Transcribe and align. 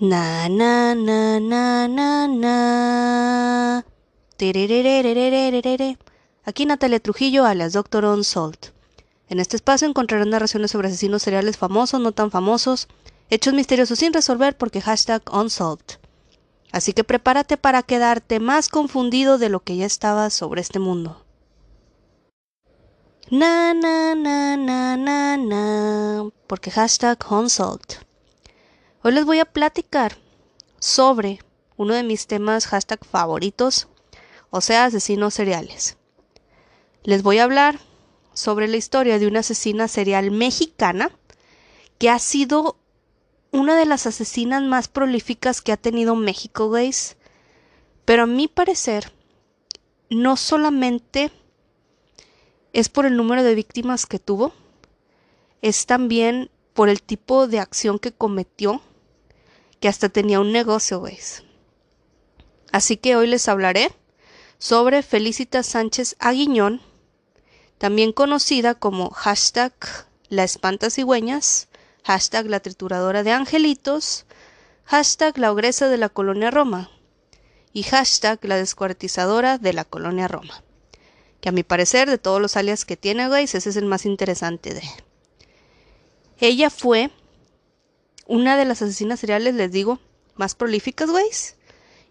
Na 0.00 0.48
na 0.48 0.94
na 0.94 1.38
na 1.38 1.86
na 1.86 2.26
na. 2.26 3.84
Aquí 6.42 6.64
Natalia 6.64 7.00
Trujillo 7.00 7.44
a 7.44 7.54
las 7.54 7.74
Doctor 7.74 8.06
On 8.06 8.24
Salt. 8.24 8.68
En 9.28 9.40
este 9.40 9.56
espacio 9.56 9.86
encontrarán 9.86 10.30
narraciones 10.30 10.70
sobre 10.70 10.88
asesinos 10.88 11.22
seriales 11.22 11.58
famosos, 11.58 12.00
no 12.00 12.12
tan 12.12 12.30
famosos, 12.30 12.88
hechos 13.28 13.52
misteriosos 13.52 13.98
sin 13.98 14.14
resolver 14.14 14.56
porque 14.56 14.80
hashtag 14.80 15.22
Unsolved. 15.30 15.98
Así 16.72 16.94
que 16.94 17.04
prepárate 17.04 17.58
para 17.58 17.82
quedarte 17.82 18.40
más 18.40 18.70
confundido 18.70 19.36
de 19.36 19.50
lo 19.50 19.60
que 19.60 19.76
ya 19.76 19.84
estabas 19.84 20.32
sobre 20.32 20.62
este 20.62 20.78
mundo. 20.78 21.22
Na 23.30 23.74
na 23.74 24.14
na 24.14 24.56
na 24.56 24.96
na 24.96 25.36
na. 25.36 26.30
Porque 26.46 26.70
hashtag 26.70 27.18
Unsolved. 27.30 28.09
Hoy 29.02 29.12
les 29.12 29.24
voy 29.24 29.38
a 29.38 29.46
platicar 29.46 30.18
sobre 30.78 31.38
uno 31.78 31.94
de 31.94 32.02
mis 32.02 32.26
temas 32.26 32.66
hashtag 32.66 33.02
favoritos, 33.02 33.88
o 34.50 34.60
sea, 34.60 34.84
asesinos 34.84 35.32
seriales. 35.32 35.96
Les 37.02 37.22
voy 37.22 37.38
a 37.38 37.44
hablar 37.44 37.80
sobre 38.34 38.68
la 38.68 38.76
historia 38.76 39.18
de 39.18 39.26
una 39.26 39.40
asesina 39.40 39.88
serial 39.88 40.30
mexicana 40.30 41.10
que 41.96 42.10
ha 42.10 42.18
sido 42.18 42.76
una 43.52 43.74
de 43.74 43.86
las 43.86 44.06
asesinas 44.06 44.62
más 44.64 44.88
prolíficas 44.88 45.62
que 45.62 45.72
ha 45.72 45.78
tenido 45.78 46.14
México, 46.14 46.68
guys. 46.68 47.16
Pero 48.04 48.24
a 48.24 48.26
mi 48.26 48.48
parecer, 48.48 49.14
no 50.10 50.36
solamente 50.36 51.32
es 52.74 52.90
por 52.90 53.06
el 53.06 53.16
número 53.16 53.44
de 53.44 53.54
víctimas 53.54 54.04
que 54.04 54.18
tuvo, 54.18 54.52
es 55.62 55.86
también 55.86 56.50
por 56.74 56.90
el 56.90 57.02
tipo 57.02 57.46
de 57.46 57.60
acción 57.60 57.98
que 57.98 58.12
cometió 58.12 58.82
que 59.80 59.88
hasta 59.88 60.08
tenía 60.08 60.40
un 60.40 60.52
negocio, 60.52 61.00
¿veis? 61.00 61.42
Así 62.70 62.96
que 62.96 63.16
hoy 63.16 63.26
les 63.26 63.48
hablaré 63.48 63.90
sobre 64.58 65.02
Felicita 65.02 65.62
Sánchez 65.62 66.16
Aguiñón, 66.20 66.82
también 67.78 68.12
conocida 68.12 68.74
como 68.74 69.10
hashtag 69.10 69.72
la 70.28 70.44
espanta 70.44 70.90
cigüeñas, 70.90 71.68
hashtag 72.04 72.46
la 72.46 72.60
trituradora 72.60 73.22
de 73.22 73.32
angelitos, 73.32 74.26
hashtag 74.84 75.38
la 75.38 75.50
ogresa 75.50 75.88
de 75.88 75.96
la 75.96 76.10
colonia 76.10 76.50
Roma 76.50 76.90
y 77.72 77.84
hashtag 77.84 78.38
la 78.44 78.56
descuartizadora 78.56 79.58
de 79.58 79.72
la 79.72 79.84
colonia 79.84 80.28
Roma. 80.28 80.62
Que 81.40 81.48
a 81.48 81.52
mi 81.52 81.62
parecer, 81.62 82.10
de 82.10 82.18
todos 82.18 82.40
los 82.40 82.56
alias 82.56 82.84
que 82.84 82.98
tiene, 82.98 83.28
guys, 83.28 83.54
ese 83.54 83.70
es 83.70 83.76
el 83.76 83.86
más 83.86 84.04
interesante 84.04 84.74
de. 84.74 84.82
Ella 86.38 86.68
fue 86.68 87.10
una 88.30 88.56
de 88.56 88.64
las 88.64 88.80
asesinas 88.80 89.18
seriales, 89.18 89.56
les 89.56 89.72
digo, 89.72 89.98
más 90.36 90.54
prolíficas, 90.54 91.10
güeyes. 91.10 91.56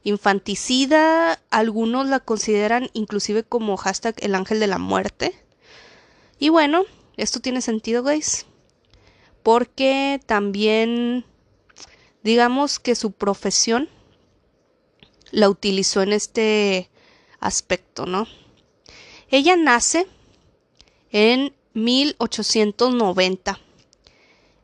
Infanticida, 0.03 1.41
algunos 1.49 2.07
la 2.07 2.19
consideran 2.19 2.89
inclusive 2.91 3.43
como 3.43 3.77
hashtag 3.77 4.15
el 4.19 4.35
ángel 4.35 4.59
de 4.59 4.67
la 4.67 4.79
muerte. 4.79 5.33
Y 6.37 6.49
bueno, 6.49 6.83
esto 7.15 7.39
tiene 7.39 7.61
sentido, 7.61 8.03
güeyes. 8.03 8.47
Porque 9.43 10.19
también, 10.25 11.23
digamos 12.21 12.79
que 12.79 12.95
su 12.95 13.13
profesión 13.13 13.87
la 15.31 15.47
utilizó 15.47 16.01
en 16.01 16.11
este 16.11 16.89
aspecto, 17.39 18.05
¿no? 18.05 18.27
Ella 19.29 19.55
nace 19.55 20.05
en 21.11 21.55
1890 21.75 23.57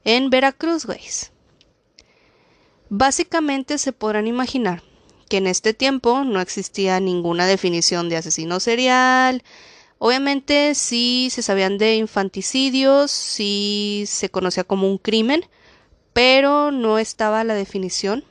en 0.03 0.29
Veracruz, 0.29 0.85
güeyes. 0.85 1.31
Básicamente 2.89 3.77
se 3.77 3.93
podrán 3.93 4.27
imaginar 4.27 4.83
que 5.27 5.37
en 5.37 5.47
este 5.47 5.73
tiempo 5.73 6.23
no 6.23 6.39
existía 6.39 6.99
ninguna 6.99 7.47
definición 7.47 8.09
de 8.09 8.17
asesino 8.17 8.59
serial. 8.59 9.43
Obviamente 9.97 10.75
sí 10.75 11.29
se 11.31 11.41
sabían 11.41 11.79
de 11.79 11.95
infanticidios, 11.95 13.09
sí 13.09 14.03
se 14.07 14.29
conocía 14.29 14.63
como 14.63 14.87
un 14.87 14.99
crimen, 14.99 15.45
pero 16.13 16.71
no 16.71 16.99
estaba 16.99 17.43
la 17.43 17.55
definición. 17.55 18.23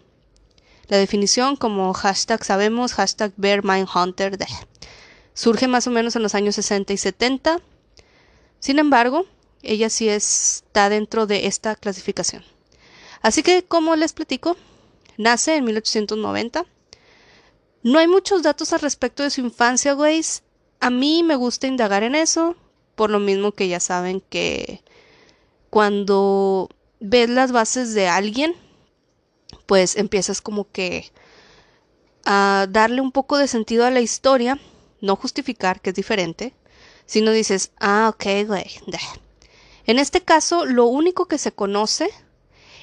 La 0.87 0.99
definición 0.99 1.57
como 1.57 1.93
hashtag 1.93 2.45
sabemos, 2.45 2.93
hashtag 2.93 3.33
Bear 3.37 3.62
Hunter, 3.65 4.39
surge 5.33 5.67
más 5.67 5.87
o 5.89 5.91
menos 5.91 6.15
en 6.15 6.23
los 6.23 6.37
años 6.37 6.55
60 6.55 6.93
y 6.93 6.97
70. 6.97 7.61
Sin 8.61 8.78
embargo, 8.78 9.27
ella 9.62 9.91
sí 9.91 10.09
está 10.09 10.89
dentro 10.91 11.27
de 11.27 11.47
esta 11.47 11.75
clasificación. 11.75 12.45
Así 13.25 13.43
que, 13.43 13.65
como 13.65 13.97
les 13.97 14.12
platico, 14.12 14.55
nace 15.17 15.57
en 15.57 15.65
1890. 15.65 16.67
No 17.83 17.99
hay 17.99 18.07
muchos 18.07 18.43
datos 18.43 18.75
al 18.75 18.81
respecto 18.81 19.23
de 19.23 19.31
su 19.31 19.41
infancia, 19.41 19.95
güeyes. 19.95 20.43
A 20.79 20.91
mí 20.91 21.23
me 21.23 21.34
gusta 21.34 21.67
indagar 21.67 22.03
en 22.03 22.17
eso, 22.17 22.55
por 22.95 23.09
lo 23.09 23.21
mismo 23.21 23.53
que 23.53 23.67
ya 23.67 23.81
saben 23.81 24.21
que 24.21 24.83
cuando 25.71 26.69
ves 27.01 27.31
las 27.31 27.51
bases 27.51 27.95
de 27.95 28.09
alguien, 28.09 28.55
pues 29.65 29.97
empiezas 29.97 30.43
como 30.43 30.71
que 30.71 31.11
a 32.27 32.67
darle 32.69 33.01
un 33.01 33.11
poco 33.11 33.39
de 33.39 33.49
sentido 33.49 33.87
a 33.87 33.91
la 33.91 34.03
historia, 34.03 34.61
no 35.01 35.17
justificar, 35.17 35.81
que 35.81 35.91
es 35.91 35.97
diferente, 35.97 36.53
sino 37.07 37.31
dices, 37.31 37.73
ah, 37.81 38.13
ok, 38.13 38.47
güey. 38.47 38.67
En 39.87 39.99
este 39.99 40.21
caso, 40.21 40.67
lo 40.67 40.84
único 40.84 41.25
que 41.25 41.39
se 41.39 41.53
conoce 41.53 42.11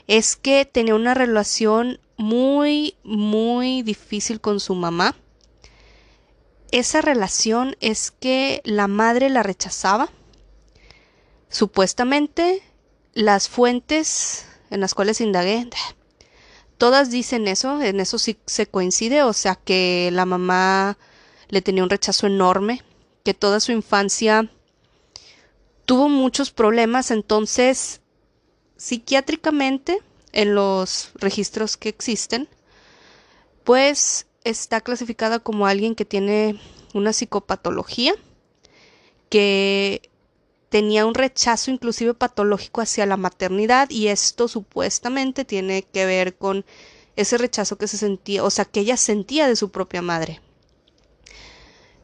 es 0.07 0.35
que 0.35 0.65
tenía 0.65 0.95
una 0.95 1.13
relación 1.13 1.99
muy, 2.17 2.95
muy 3.03 3.81
difícil 3.81 4.41
con 4.41 4.59
su 4.59 4.75
mamá. 4.75 5.15
Esa 6.71 7.01
relación 7.01 7.75
es 7.81 8.11
que 8.11 8.61
la 8.63 8.87
madre 8.87 9.29
la 9.29 9.43
rechazaba. 9.43 10.09
Supuestamente, 11.49 12.61
las 13.13 13.49
fuentes 13.49 14.45
en 14.69 14.79
las 14.79 14.93
cuales 14.93 15.19
indagué, 15.19 15.69
todas 16.77 17.11
dicen 17.11 17.47
eso, 17.47 17.81
en 17.81 17.99
eso 17.99 18.17
sí 18.17 18.37
se 18.45 18.67
coincide, 18.67 19.23
o 19.23 19.33
sea 19.33 19.55
que 19.55 20.09
la 20.13 20.25
mamá 20.25 20.97
le 21.49 21.61
tenía 21.61 21.83
un 21.83 21.89
rechazo 21.89 22.25
enorme, 22.25 22.81
que 23.23 23.33
toda 23.33 23.59
su 23.59 23.71
infancia 23.71 24.49
tuvo 25.85 26.09
muchos 26.09 26.51
problemas, 26.51 27.11
entonces 27.11 28.00
psiquiátricamente 28.81 29.99
en 30.31 30.55
los 30.55 31.11
registros 31.13 31.77
que 31.77 31.89
existen, 31.89 32.49
pues 33.63 34.25
está 34.43 34.81
clasificada 34.81 35.37
como 35.37 35.67
alguien 35.67 35.93
que 35.93 36.03
tiene 36.03 36.59
una 36.95 37.13
psicopatología, 37.13 38.15
que 39.29 40.09
tenía 40.69 41.05
un 41.05 41.13
rechazo 41.13 41.69
inclusive 41.69 42.15
patológico 42.15 42.81
hacia 42.81 43.05
la 43.05 43.17
maternidad 43.17 43.87
y 43.91 44.07
esto 44.07 44.47
supuestamente 44.47 45.45
tiene 45.45 45.83
que 45.83 46.07
ver 46.07 46.35
con 46.35 46.65
ese 47.15 47.37
rechazo 47.37 47.77
que 47.77 47.87
se 47.87 47.99
sentía, 47.99 48.43
o 48.43 48.49
sea, 48.49 48.65
que 48.65 48.79
ella 48.79 48.97
sentía 48.97 49.47
de 49.47 49.57
su 49.57 49.69
propia 49.69 50.01
madre. 50.01 50.41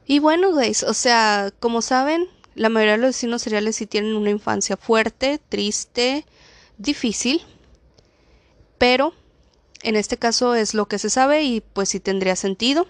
Y 0.06 0.20
bueno, 0.20 0.54
guys, 0.54 0.84
o 0.84 0.94
sea, 0.94 1.52
como 1.60 1.82
saben, 1.82 2.28
la 2.54 2.70
mayoría 2.70 2.94
de 2.94 3.00
los 3.00 3.10
vecinos 3.10 3.42
seriales 3.42 3.78
sí 3.78 3.88
tienen 3.88 4.16
una 4.16 4.30
infancia 4.30 4.78
fuerte, 4.78 5.40
triste, 5.50 6.24
difícil, 6.78 7.42
pero 8.78 9.14
en 9.84 9.96
este 9.96 10.18
caso 10.18 10.56
es 10.56 10.74
lo 10.74 10.88
que 10.88 11.00
se 11.00 11.10
sabe 11.10 11.44
y 11.44 11.62
pues 11.62 11.90
sí 11.90 12.00
tendría 12.00 12.36
sentido. 12.36 12.88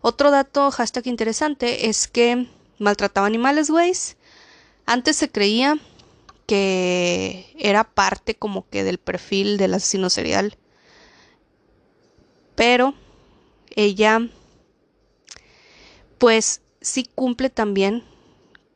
Otro 0.00 0.30
dato 0.30 0.70
hashtag 0.70 1.06
interesante 1.06 1.88
es 1.88 2.08
que 2.08 2.46
maltrataba 2.78 3.26
animales, 3.26 3.70
güeyes. 3.70 4.16
Antes 4.86 5.16
se 5.16 5.30
creía 5.30 5.78
que 6.46 7.54
era 7.58 7.84
parte 7.84 8.34
como 8.34 8.68
que 8.68 8.82
del 8.82 8.98
perfil 8.98 9.56
del 9.56 9.74
asesino 9.74 10.10
serial. 10.10 10.56
Pero 12.54 12.94
ella 13.76 14.28
pues 16.18 16.60
sí 16.80 17.08
cumple 17.14 17.50
también 17.50 18.04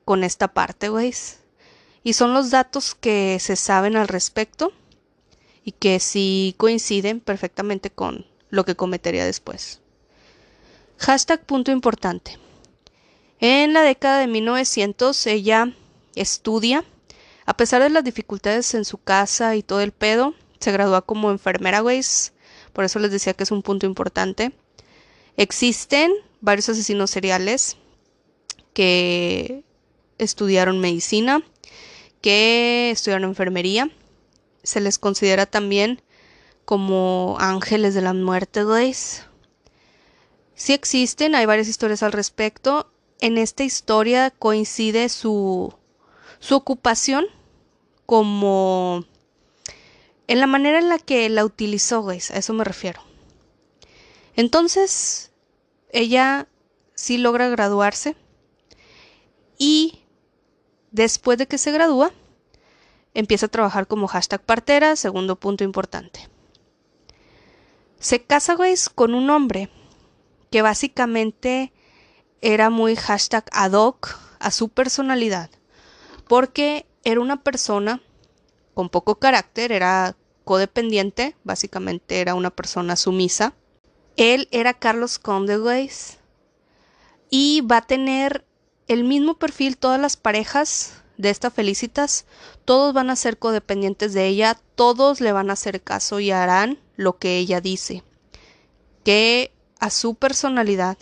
con 0.05 0.25
esta 0.25 0.49
parte, 0.49 0.89
güeyes. 0.89 1.41
Y 2.05 2.13
son 2.13 2.35
los 2.35 2.51
datos 2.51 2.95
que 2.95 3.39
se 3.41 3.57
saben 3.57 3.97
al 3.97 4.07
respecto 4.07 4.73
y 5.65 5.73
que 5.73 5.99
sí 5.99 6.55
coinciden 6.59 7.19
perfectamente 7.19 7.91
con 7.91 8.27
lo 8.51 8.65
que 8.65 8.77
cometería 8.77 9.25
después. 9.25 9.81
Hashtag 10.99 11.45
punto 11.45 11.73
importante. 11.73 12.39
En 13.41 13.73
la 13.73 13.83
década 13.83 14.21
de 14.21 14.27
1900 14.27 15.27
ella 15.27 15.75
estudia, 16.15 16.85
a 17.47 17.57
pesar 17.57 17.83
de 17.83 17.91
las 17.91 18.05
dificultades 18.05 18.75
en 18.75 18.85
su 18.85 18.99
casa 18.99 19.57
y 19.57 19.63
todo 19.63 19.81
el 19.81 19.93
pedo, 19.93 20.35
se 20.61 20.73
gradúa 20.73 21.03
como 21.03 21.31
enfermera, 21.31 21.81
güeyes. 21.81 22.33
Por 22.73 22.85
eso 22.85 22.99
les 22.99 23.11
decía 23.11 23.35
que 23.35 23.45
es 23.45 23.51
un 23.51 23.63
punto 23.63 23.87
importante. 23.87 24.53
Existen 25.37 26.13
varios 26.41 26.69
asesinos 26.69 27.11
seriales 27.11 27.77
que 28.73 29.65
estudiaron 30.19 30.81
medicina 30.81 31.43
que 32.25 32.91
estudiaron 32.91 33.29
enfermería. 33.29 33.91
Se 34.63 34.81
les 34.81 34.99
considera 34.99 35.45
también 35.45 36.01
como 36.65 37.37
ángeles 37.39 37.93
de 37.93 38.01
la 38.01 38.15
muerte, 38.15 38.65
güeyes. 38.65 39.27
Sí 40.55 40.73
existen, 40.73 41.35
hay 41.35 41.45
varias 41.45 41.69
historias 41.69 42.03
al 42.03 42.13
respecto. 42.13 42.91
En 43.21 43.37
esta 43.37 43.63
historia 43.63 44.31
coincide 44.31 45.11
su, 45.11 45.75
su 46.39 46.55
ocupación 46.55 47.27
como 48.07 49.05
en 50.27 50.41
la 50.41 50.47
manera 50.47 50.79
en 50.79 50.89
la 50.89 50.99
que 50.99 51.29
la 51.29 51.45
utilizó, 51.45 52.01
güeyes, 52.01 52.31
a 52.31 52.39
eso 52.39 52.55
me 52.55 52.65
refiero. 52.65 53.03
Entonces, 54.35 55.31
ella 55.91 56.49
sí 56.95 57.19
logra 57.19 57.51
graduarse 57.51 58.17
y 59.59 60.04
después 60.95 61.37
de 61.39 61.49
que 61.49 61.59
se 61.59 61.73
gradúa, 61.73 62.13
empieza 63.15 63.47
a 63.47 63.51
trabajar 63.51 63.89
como 63.89 64.07
hashtag 64.07 64.41
partera, 64.41 64.95
segundo 64.95 65.35
punto 65.35 65.65
importante. 65.65 66.29
Se 67.99 68.23
casa, 68.23 68.55
güey, 68.55 68.75
con 68.95 69.13
un 69.15 69.29
hombre 69.29 69.71
que 70.51 70.63
básicamente 70.63 71.73
era 72.41 72.71
muy 72.71 72.95
hashtag 72.95 73.45
ad 73.51 73.73
hoc 73.73 74.17
a 74.39 74.53
su 74.53 74.69
personalidad, 74.69 75.51
porque 76.29 76.87
era 77.03 77.21
una 77.21 77.43
persona 77.43 78.01
con 78.73 78.89
poco 78.89 79.17
carácter, 79.17 79.73
era 79.73 80.17
codependiente, 80.45 81.35
básicamente 81.43 82.21
era 82.21 82.37
una 82.37 82.51
persona 82.51 82.95
sumisa. 82.95 83.55
Él 84.17 84.47
era 84.53 84.75
Carlos 84.75 85.19
Conde, 85.19 85.59
y 87.31 87.63
va 87.63 87.79
a 87.79 87.87
tener 87.87 88.45
el 88.89 89.05
mismo 89.05 89.35
perfil 89.35 89.77
todas 89.77 90.01
las 90.01 90.17
parejas 90.17 91.03
de 91.17 91.31
esta 91.31 91.51
Felicitas, 91.51 92.27
todos 92.65 92.93
van 92.93 93.11
a 93.11 93.17
ser 93.17 93.39
codependientes 93.39 94.13
de 94.15 94.27
ella, 94.27 94.59
todos 94.75 95.21
le 95.21 95.33
van 95.33 95.51
a 95.51 95.55
hacer 95.55 95.83
caso 95.83 96.21
y 96.21 96.31
harán 96.31 96.79
lo 96.97 97.19
que 97.19 97.39
ella 97.39 97.61
dice, 97.61 98.03
que 99.05 99.53
a 99.79 99.91
su 99.91 100.15
personalidad 100.15 100.99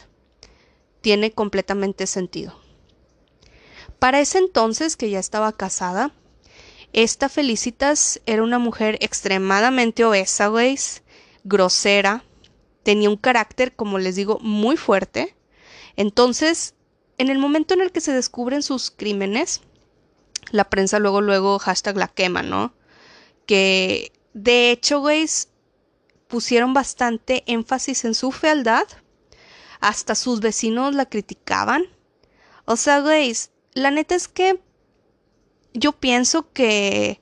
tiene 1.00 1.32
completamente 1.32 2.06
sentido. 2.06 2.58
Para 3.98 4.20
ese 4.20 4.38
entonces, 4.38 4.96
que 4.96 5.10
ya 5.10 5.18
estaba 5.18 5.52
casada, 5.52 6.12
esta 6.92 7.28
Felicitas 7.28 8.20
era 8.26 8.42
una 8.42 8.58
mujer 8.58 8.98
extremadamente 9.00 10.04
obesa, 10.04 10.48
güeyes, 10.48 11.02
grosera, 11.44 12.24
tenía 12.82 13.08
un 13.08 13.16
carácter, 13.16 13.74
como 13.74 13.98
les 13.98 14.16
digo, 14.16 14.38
muy 14.40 14.76
fuerte. 14.76 15.34
Entonces, 15.96 16.74
en 17.18 17.28
el 17.28 17.38
momento 17.38 17.74
en 17.74 17.80
el 17.80 17.92
que 17.92 18.00
se 18.00 18.12
descubren 18.12 18.62
sus 18.62 18.90
crímenes, 18.90 19.60
la 20.50 20.64
prensa 20.68 20.98
luego, 20.98 21.20
luego, 21.20 21.58
hashtag 21.58 21.96
la 21.96 22.08
quema, 22.08 22.42
¿no? 22.42 22.74
Que 23.46 24.12
de 24.34 24.70
hecho, 24.70 25.00
güeyes, 25.00 25.48
pusieron 26.28 26.72
bastante 26.74 27.42
énfasis 27.46 28.04
en 28.04 28.14
su 28.14 28.32
fealdad. 28.32 28.86
Hasta 29.80 30.14
sus 30.14 30.40
vecinos 30.40 30.94
la 30.94 31.06
criticaban. 31.06 31.84
O 32.64 32.76
sea, 32.76 33.00
güeyes, 33.00 33.50
la 33.74 33.90
neta 33.90 34.14
es 34.14 34.28
que 34.28 34.60
yo 35.74 35.92
pienso 35.92 36.52
que 36.52 37.20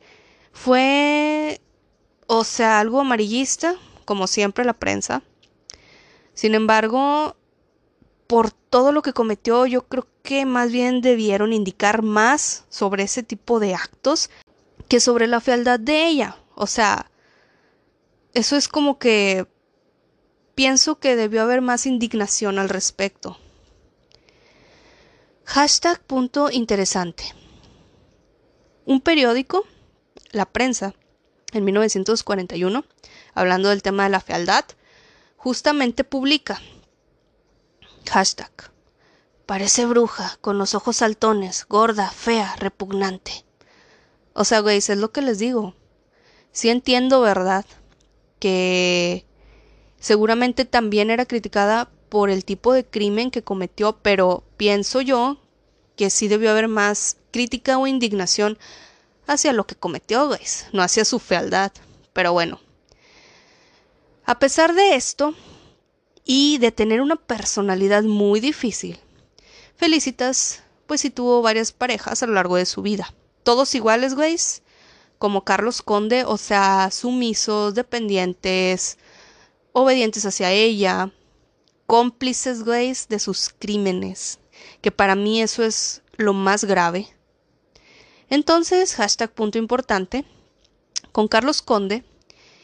fue, 0.53 1.61
o 2.27 2.45
sea, 2.45 2.81
algo 2.81 3.01
amarillista, 3.01 3.77
como 4.05 4.27
siempre 4.27 4.65
la 4.65 4.75
prensa. 4.75 5.23
Sin 6.35 6.55
embargo, 6.55 7.37
por 8.31 8.53
todo 8.53 8.93
lo 8.93 9.03
que 9.03 9.13
cometió, 9.13 9.67
yo 9.67 9.89
creo 9.89 10.07
que 10.23 10.47
más 10.47 10.71
bien 10.71 11.01
debieron 11.01 11.53
indicar 11.53 12.03
más 12.03 12.65
sobre 12.69 13.03
ese 13.03 13.25
tipo 13.25 13.59
de 13.59 13.75
actos 13.75 14.31
que 14.87 15.01
sobre 15.01 15.27
la 15.27 15.41
fealdad 15.41 15.81
de 15.81 16.07
ella. 16.07 16.37
O 16.55 16.69
sea, 16.69 17.11
eso 18.33 18.57
es 18.57 18.69
como 18.69 19.01
que 19.01 19.49
pienso 20.55 21.01
que 21.01 21.17
debió 21.17 21.43
haber 21.43 21.61
más 21.61 21.87
indignación 21.87 22.61
al 22.61 22.69
respecto. 22.69 23.37
Hashtag 25.45 26.01
punto 26.01 26.53
interesante. 26.53 27.25
Un 28.85 29.01
periódico, 29.01 29.65
La 30.31 30.47
Prensa, 30.47 30.95
en 31.53 31.65
1941, 31.65 32.85
hablando 33.35 33.71
del 33.71 33.83
tema 33.83 34.05
de 34.05 34.11
la 34.11 34.21
fealdad, 34.21 34.67
justamente 35.37 36.05
publica 36.05 36.61
Hashtag. 38.09 38.51
Parece 39.47 39.87
bruja, 39.87 40.39
con 40.41 40.59
los 40.59 40.75
ojos 40.75 40.97
saltones, 40.97 41.67
gorda, 41.69 42.11
fea, 42.11 42.55
repugnante. 42.57 43.45
O 44.33 44.45
sea, 44.45 44.61
güey, 44.61 44.79
es 44.79 44.89
lo 44.91 45.11
que 45.13 45.23
les 45.23 45.39
digo. 45.39 45.75
Sí 46.53 46.69
entiendo, 46.69 47.21
¿verdad? 47.21 47.65
Que 48.39 49.27
seguramente 49.99 50.65
también 50.65 51.11
era 51.11 51.27
criticada 51.27 51.91
por 52.09 52.31
el 52.31 52.45
tipo 52.45 52.73
de 52.73 52.85
crimen 52.85 53.31
que 53.31 53.43
cometió, 53.43 53.99
pero 54.03 54.45
pienso 54.57 55.01
yo 55.01 55.39
que 55.97 56.11
sí 56.11 56.29
debió 56.29 56.51
haber 56.51 56.69
más 56.69 57.17
crítica 57.31 57.79
o 57.79 57.87
indignación 57.87 58.59
hacia 59.27 59.53
lo 59.53 59.67
que 59.67 59.77
cometió, 59.77 60.27
güey, 60.27 60.41
no 60.73 60.83
hacia 60.83 61.05
su 61.05 61.19
fealdad. 61.19 61.73
Pero 62.13 62.33
bueno. 62.33 62.61
A 64.25 64.39
pesar 64.39 64.75
de 64.75 64.95
esto, 64.95 65.35
y 66.25 66.59
de 66.59 66.73
tener 66.73 67.01
una 67.01 67.17
personalidad 67.17 68.03
muy 68.03 68.41
difícil. 68.41 68.99
Felicitas, 69.77 70.63
pues 70.87 71.01
sí 71.01 71.11
tuvo 71.11 71.43
varias 71.43 71.73
parejas 71.73 72.23
a 72.23 72.27
lo 72.27 72.35
largo 72.35 72.57
de 72.57 72.67
su 72.67 72.83
vida. 72.83 73.15
Todos 73.43 73.75
iguales, 73.75 74.15
güeyes, 74.15 74.63
como 75.19 75.45
Carlos 75.45 75.83
Conde, 75.83 76.25
o 76.25 76.37
sea, 76.37 76.91
sumisos, 76.91 77.75
dependientes, 77.75 78.99
obedientes 79.73 80.25
hacia 80.27 80.51
ella, 80.51 81.13
cómplices, 81.87 82.65
güeyes, 82.65 83.09
de 83.09 83.19
sus 83.19 83.51
crímenes, 83.59 84.39
que 84.81 84.91
para 84.91 85.15
mí 85.15 85.43
eso 85.43 85.63
es 85.63 86.03
lo 86.17 86.33
más 86.33 86.65
grave. 86.65 87.09
Entonces, 88.29 88.95
hashtag 88.95 89.33
punto 89.33 89.59
importante, 89.59 90.25
con 91.13 91.27
Carlos 91.29 91.63
Conde, 91.63 92.05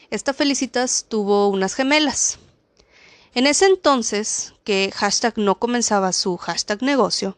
esta 0.09 0.33
Felicitas 0.33 1.05
tuvo 1.09 1.49
unas 1.49 1.73
gemelas. 1.73 2.39
En 3.37 3.45
ese 3.45 3.67
entonces, 3.67 4.55
que 4.63 4.91
hashtag 4.95 5.37
no 5.37 5.59
comenzaba 5.59 6.11
su 6.11 6.37
hashtag 6.37 6.81
negocio, 6.81 7.37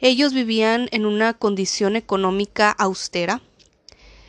ellos 0.00 0.32
vivían 0.32 0.88
en 0.90 1.04
una 1.04 1.34
condición 1.34 1.96
económica 1.96 2.70
austera, 2.70 3.42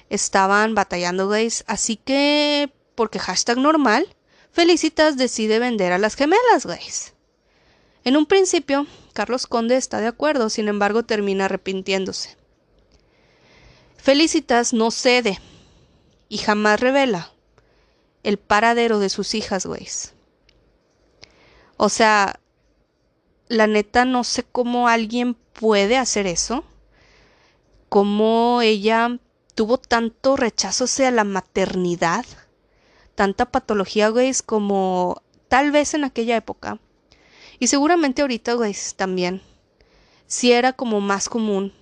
estaban 0.09 0.75
batallando 0.75 1.30
gays, 1.30 1.63
así 1.68 1.95
que, 1.95 2.69
porque 2.95 3.18
hashtag 3.18 3.59
normal, 3.59 4.14
Felicitas 4.52 5.16
decide 5.16 5.57
vender 5.59 5.94
a 5.94 5.97
las 5.97 6.16
gemelas 6.16 6.66
gays. 6.66 7.14
En 8.04 8.18
un 8.18 8.26
principio, 8.26 8.87
Carlos 9.14 9.47
Conde 9.47 9.78
está 9.78 10.02
de 10.02 10.07
acuerdo, 10.07 10.49
sin 10.49 10.68
embargo 10.68 11.04
termina 11.04 11.45
arrepintiéndose. 11.45 12.35
Felicitas 13.95 14.73
no 14.73 14.92
cede 14.92 15.40
y 16.28 16.40
jamás 16.40 16.81
revela 16.81 17.31
el 18.23 18.37
paradero 18.37 18.99
de 18.99 19.07
sus 19.07 19.33
hijas, 19.33 19.66
güeyes. 19.66 20.14
O 21.83 21.90
sea, 21.90 22.40
la 23.47 23.66
neta 23.66 24.06
no 24.06 24.23
sé 24.23 24.44
cómo 24.44 24.88
alguien 24.88 25.33
puede 25.33 25.97
hacer 25.97 26.28
eso. 26.28 26.64
Cómo 27.90 28.61
ella 28.61 29.18
tuvo 29.56 29.80
tanto 29.80 30.38
rechazo 30.38 30.83
hacia 30.83 31.09
la 31.09 31.23
maternidad. 31.23 32.23
Tanta 33.16 33.50
patología, 33.50 34.09
güey, 34.09 34.31
como 34.45 35.23
tal 35.47 35.71
vez 35.71 35.95
en 35.95 36.04
aquella 36.04 36.35
época. 36.35 36.78
Y 37.57 37.66
seguramente 37.66 38.21
ahorita, 38.21 38.54
güey, 38.54 38.76
también. 38.95 39.42
Si 40.28 40.52
era 40.52 40.73
como 40.73 41.02
más 41.02 41.30
común, 41.30 41.73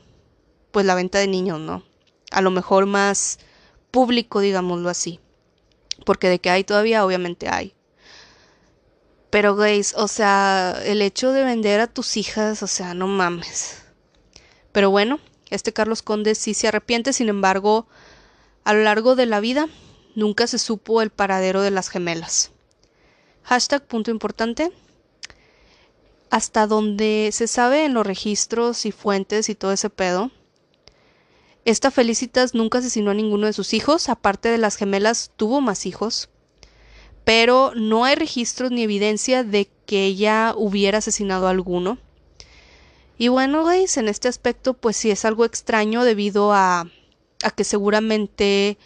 pues 0.72 0.86
la 0.86 0.96
venta 0.96 1.18
de 1.18 1.28
niños, 1.28 1.60
¿no? 1.60 1.84
A 2.32 2.40
lo 2.40 2.52
mejor 2.52 2.86
más 2.86 3.38
público, 3.92 4.40
digámoslo 4.40 4.88
así. 4.88 5.20
Porque 6.06 6.30
de 6.30 6.40
que 6.40 6.52
hay 6.52 6.64
todavía, 6.64 7.06
obviamente 7.06 7.50
hay. 7.50 7.74
Pero, 9.30 9.56
gays, 9.56 9.94
o 9.96 10.08
sea, 10.08 10.80
el 10.84 11.02
hecho 11.02 11.32
de 11.32 11.44
vender 11.44 11.80
a 11.80 11.88
tus 11.88 12.18
hijas, 12.18 12.64
o 12.64 12.68
sea, 12.68 12.94
no 12.94 13.08
mames. 13.08 13.84
Pero 14.72 14.90
bueno, 14.90 15.20
este 15.50 15.72
Carlos 15.72 16.02
Conde 16.02 16.34
sí 16.34 16.54
se 16.54 16.68
arrepiente, 16.68 17.14
sin 17.14 17.30
embargo, 17.30 17.88
a 18.64 18.74
lo 18.74 18.82
largo 18.84 19.16
de 19.16 19.28
la 19.28 19.40
vida 19.40 19.68
nunca 20.16 20.48
se 20.48 20.58
supo 20.58 21.02
el 21.02 21.12
paradero 21.12 21.62
de 21.62 21.72
las 21.72 21.90
gemelas. 21.90 22.52
Hashtag 23.44 23.86
punto 23.86 24.12
importante. 24.12 24.72
Hasta 26.32 26.68
donde 26.68 27.30
se 27.32 27.48
sabe 27.48 27.86
en 27.86 27.94
los 27.94 28.06
registros 28.06 28.86
y 28.86 28.92
fuentes 28.92 29.50
y 29.50 29.56
todo 29.56 29.72
ese 29.72 29.90
pedo, 29.90 30.32
esta 31.66 31.90
Felicitas 31.92 32.54
nunca 32.54 32.78
asesinó 32.78 33.12
a 33.12 33.16
ninguno 33.16 33.48
de 33.48 33.54
sus 33.54 33.74
hijos, 33.74 34.10
aparte 34.10 34.50
de 34.50 34.60
las 34.60 34.76
gemelas 34.76 35.32
tuvo 35.36 35.62
más 35.62 35.86
hijos 35.86 36.30
pero 37.24 37.74
no 37.76 38.06
hay 38.06 38.16
registros 38.16 38.72
ni 38.72 38.84
evidencia 38.84 39.44
de 39.44 39.70
que 39.86 40.06
ella 40.06 40.54
hubiera 40.56 41.00
asesinado 41.00 41.48
a 41.48 41.52
alguno. 41.52 41.98
Y 43.18 43.28
bueno, 43.28 43.64
guys, 43.64 43.98
en 43.98 44.08
este 44.08 44.28
aspecto 44.28 44.74
pues 44.74 44.98
sí 44.98 45.12
es 45.12 45.26
algo 45.26 45.46
extraño 45.46 46.04
debido 46.04 46.54
a, 46.54 46.90
a 47.44 47.52
que 47.52 47.64
seguramente 47.64 48.78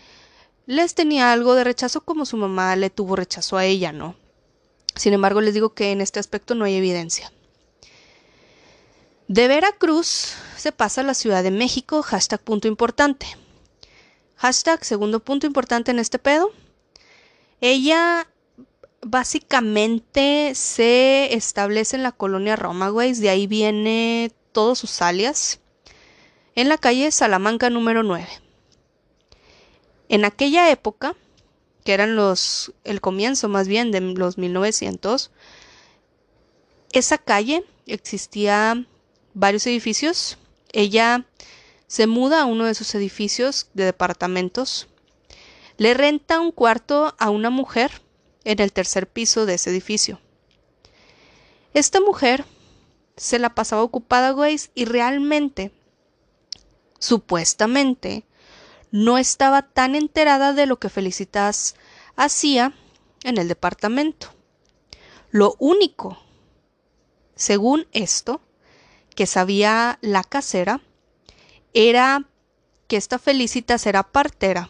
les 0.66 0.96
tenía 0.96 1.32
algo 1.32 1.56
de 1.56 1.64
rechazo 1.64 2.02
como 2.02 2.26
su 2.26 2.38
mamá 2.38 2.76
le 2.76 2.90
tuvo 2.90 3.16
rechazo 3.16 3.58
a 3.58 3.66
ella, 3.66 3.92
¿no? 3.92 4.16
Sin 4.96 5.14
embargo, 5.14 5.42
les 5.42 5.54
digo 5.54 5.74
que 5.74 5.92
en 5.92 6.02
este 6.02 6.20
aspecto 6.20 6.56
no 6.56 6.66
hay 6.66 6.76
evidencia. 6.76 7.32
De 9.28 9.48
Veracruz 9.48 10.36
se 10.58 10.72
pasa 10.72 11.02
a 11.02 11.04
la 11.04 11.14
Ciudad 11.14 11.44
de 11.44 11.52
México, 11.52 12.04
hashtag 12.04 12.42
punto 12.42 12.68
importante. 12.68 13.26
Hashtag 14.36 14.84
segundo 14.84 15.22
punto 15.22 15.48
importante 15.48 15.92
en 15.92 16.00
este 16.00 16.20
pedo. 16.20 16.52
Ella 17.66 18.28
básicamente 19.02 20.52
se 20.54 21.34
establece 21.34 21.96
en 21.96 22.04
la 22.04 22.12
colonia 22.12 22.58
Roma, 22.58 22.90
güey. 22.90 23.14
De 23.14 23.30
ahí 23.30 23.48
viene 23.48 24.34
todos 24.52 24.80
sus 24.80 25.02
alias. 25.02 25.62
En 26.56 26.68
la 26.68 26.78
calle 26.78 27.10
Salamanca 27.10 27.70
número 27.70 28.04
9. 28.04 28.28
En 30.10 30.26
aquella 30.26 30.72
época, 30.72 31.16
que 31.86 31.94
eran 31.94 32.18
los 32.18 32.74
el 32.84 33.00
comienzo 33.00 33.48
más 33.48 33.70
bien 33.70 33.92
de 33.92 34.02
los 34.02 34.38
1900, 34.38 35.32
esa 36.92 37.18
calle 37.18 37.64
existía 37.88 38.86
varios 39.34 39.66
edificios. 39.68 40.38
Ella 40.74 41.28
se 41.88 42.08
muda 42.08 42.42
a 42.42 42.46
uno 42.46 42.66
de 42.66 42.74
sus 42.74 42.94
edificios 42.94 43.70
de 43.74 43.86
departamentos. 43.86 44.90
Le 45.84 45.94
renta 45.94 46.40
un 46.40 46.54
cuarto 46.54 47.14
a 47.20 47.30
una 47.30 47.50
mujer 47.50 47.92
en 48.46 48.62
el 48.62 48.72
tercer 48.72 49.06
piso 49.06 49.46
de 49.46 49.56
ese 49.56 49.70
edificio. 49.70 50.22
Esta 51.74 52.00
mujer 52.00 52.46
se 53.18 53.38
la 53.38 53.54
pasaba 53.54 53.84
ocupada, 53.84 54.32
güey, 54.32 54.58
y 54.76 54.86
realmente, 54.86 55.74
supuestamente, 57.00 58.24
no 58.92 59.18
estaba 59.18 59.62
tan 59.62 59.96
enterada 59.96 60.54
de 60.54 60.68
lo 60.68 60.80
que 60.80 60.88
Felicitas 60.88 61.76
hacía 62.16 62.74
en 63.26 63.38
el 63.38 63.50
departamento. 63.50 64.28
Lo 65.32 65.58
único, 65.60 66.18
según 67.36 67.88
esto, 67.92 68.40
que 69.18 69.26
sabía 69.26 70.00
la 70.00 70.24
casera 70.24 70.80
era 71.74 72.26
que 72.88 72.96
esta 72.96 73.20
Felicitas 73.20 73.86
era 73.86 74.04
partera 74.04 74.70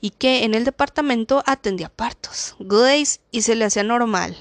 y 0.00 0.10
que 0.10 0.44
en 0.44 0.54
el 0.54 0.64
departamento 0.64 1.42
atendía 1.46 1.88
partos, 1.88 2.56
Glaze, 2.58 3.20
y 3.30 3.42
se 3.42 3.54
le 3.54 3.66
hacía 3.66 3.82
normal. 3.82 4.36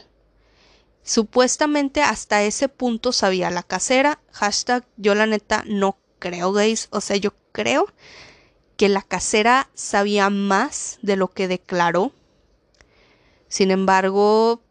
Supuestamente 1.03 2.01
hasta 2.01 2.43
ese 2.43 2.69
punto 2.69 3.11
sabía 3.11 3.49
la 3.49 3.63
casera, 3.63 4.19
hashtag 4.31 4.85
yo 4.97 5.15
la 5.15 5.25
neta 5.25 5.63
no 5.65 5.97
creo, 6.19 6.51
Glaze, 6.51 6.87
o 6.91 7.01
sea, 7.01 7.17
yo 7.17 7.33
creo 7.51 7.87
que 8.77 8.89
la 8.89 9.01
casera 9.01 9.69
sabía 9.73 10.29
más 10.29 10.99
de 11.01 11.17
lo 11.17 11.27
que 11.27 11.47
declaró. 11.47 12.13
Sin 13.49 13.71
embargo, 13.71 14.61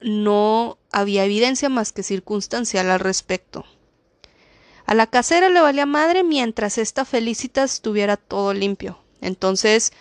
no 0.00 0.76
había 0.92 1.24
evidencia 1.24 1.70
más 1.70 1.92
que 1.92 2.02
circunstancial 2.02 2.90
al 2.90 3.00
respecto. 3.00 3.64
A 4.84 4.94
la 4.94 5.06
casera 5.06 5.48
le 5.48 5.62
valía 5.62 5.86
madre 5.86 6.24
mientras 6.24 6.76
esta 6.76 7.06
Felicitas 7.06 7.74
estuviera 7.74 8.18
todo 8.18 8.52
limpio. 8.52 8.98
Entonces, 9.22 9.92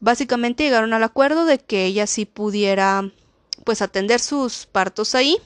básicamente 0.00 0.64
llegaron 0.64 0.92
al 0.92 1.02
acuerdo 1.02 1.44
de 1.44 1.58
que 1.58 1.84
ella 1.86 2.06
sí 2.06 2.24
pudiera 2.24 3.10
pues 3.64 3.82
atender 3.82 4.20
sus 4.20 4.66
partos 4.66 5.14
ahí 5.14 5.38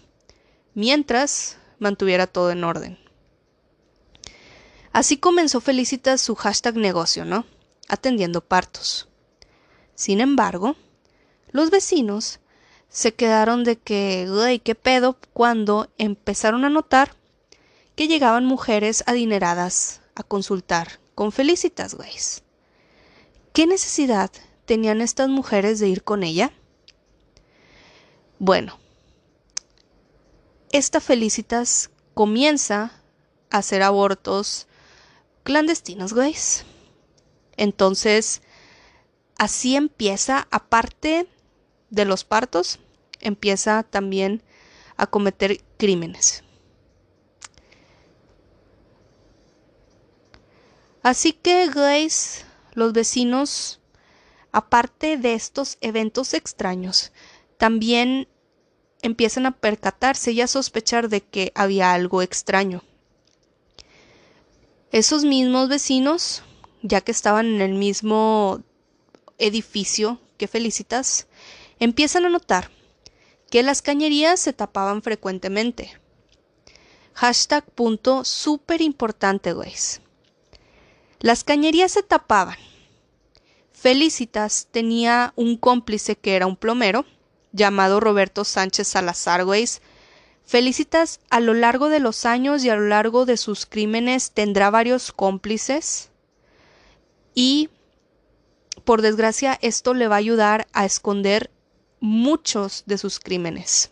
mientras 0.75 1.59
mantuviera 1.79 2.27
todo 2.27 2.51
en 2.51 2.65
orden. 2.65 2.99
Así 4.93 5.17
comenzó 5.17 5.61
Felicitas 5.61 6.21
su 6.21 6.35
hashtag 6.35 6.77
negocio, 6.77 7.25
¿no? 7.25 7.47
Atendiendo 7.89 8.43
partos. 8.43 9.09
Sin 9.95 10.21
embargo, 10.21 10.77
los 11.51 11.71
vecinos 11.71 12.41
se 12.89 13.15
quedaron 13.15 13.65
de 13.65 13.79
que, 13.79 14.27
güey, 14.29 14.59
qué 14.59 14.75
pedo, 14.75 15.17
cuando 15.33 15.91
empezaron 15.97 16.65
a 16.65 16.71
notar 16.71 17.17
que 17.97 18.07
llegaban 18.07 18.45
mujeres 18.45 19.03
adineradas 19.07 20.03
a 20.15 20.23
consultar 20.23 21.01
con 21.15 21.33
Felicitas, 21.33 21.95
güey. 21.95 22.11
¿Qué 23.53 23.67
necesidad 23.67 24.31
tenían 24.65 25.03
estas 25.03 25.29
mujeres 25.29 25.79
de 25.79 25.89
ir 25.89 26.03
con 26.03 26.23
ella? 26.23 26.53
Bueno, 28.39 28.79
esta 30.71 31.01
Felicitas 31.01 31.91
comienza 32.15 32.93
a 33.51 33.59
hacer 33.59 33.83
abortos 33.83 34.69
clandestinos, 35.43 36.15
güey. 36.15 36.35
Entonces, 37.59 38.41
así 39.37 39.77
empieza, 39.77 40.49
aparte 40.51 41.29
de 41.91 42.05
los 42.07 42.25
partos, 42.25 42.79
empieza 43.21 43.83
también 43.83 44.43
a 44.97 45.07
cometer 45.07 45.63
crímenes. 45.77 46.43
Así 51.03 51.35
que, 51.35 51.69
guys, 51.69 52.47
los 52.75 52.93
vecinos, 52.93 53.81
aparte 54.53 55.17
de 55.17 55.35
estos 55.35 55.79
eventos 55.81 56.35
extraños, 56.35 57.13
también 57.57 58.29
empiezan 59.03 59.47
a 59.47 59.53
percatarse 59.53 60.33
y 60.33 60.41
a 60.41 60.47
sospechar 60.47 61.09
de 61.09 61.23
que 61.23 61.53
había 61.55 61.93
algo 61.93 62.23
extraño. 62.23 62.83
Esos 64.93 65.25
mismos 65.25 65.69
vecinos, 65.69 66.43
ya 66.83 67.01
que 67.01 67.13
estaban 67.13 67.47
en 67.47 67.63
el 67.63 67.73
mismo 67.73 68.61
edificio 69.39 70.21
que 70.37 70.49
Felicitas, 70.49 71.29
empiezan 71.81 72.27
a 72.27 72.29
notar 72.29 72.71
que 73.51 73.63
las 73.63 73.81
cañerías 73.81 74.39
se 74.39 74.53
tapaban 74.53 75.03
frecuentemente. 75.03 75.99
Hashtag 77.15 77.65
punto 77.71 78.25
súper 78.25 78.83
importante, 78.83 79.55
güeyes. 79.55 80.02
Las 81.23 81.45
cañerías 81.45 81.93
se 81.93 82.03
tapaban. 82.03 82.57
Felicitas 83.73 84.67
tenía 84.73 85.33
un 85.37 85.57
cómplice 85.57 86.17
que 86.17 86.35
era 86.35 86.49
un 86.49 86.57
plomero, 86.57 87.05
llamado 87.53 88.01
Roberto 88.01 88.45
Sánchez 88.45 88.89
Salazar, 88.89 89.45
Felicitas 90.45 91.21
a 91.31 91.39
lo 91.39 91.55
largo 91.55 91.89
de 91.89 92.01
los 92.01 92.27
años 92.27 92.65
y 92.65 92.71
a 92.71 92.75
lo 92.75 92.89
largo 92.89 93.25
de 93.25 93.37
sus 93.37 93.67
crímenes 93.67 94.33
tendrá 94.33 94.71
varios 94.71 95.13
cómplices 95.13 96.11
y 97.35 97.71
por 98.85 99.01
desgracia 99.01 99.57
esto 99.63 99.95
le 99.95 100.09
va 100.09 100.17
a 100.17 100.19
ayudar 100.19 100.67
a 100.73 100.85
esconder 100.85 101.51
muchos 102.01 102.83
de 102.87 102.99
sus 102.99 103.21
crímenes. 103.21 103.91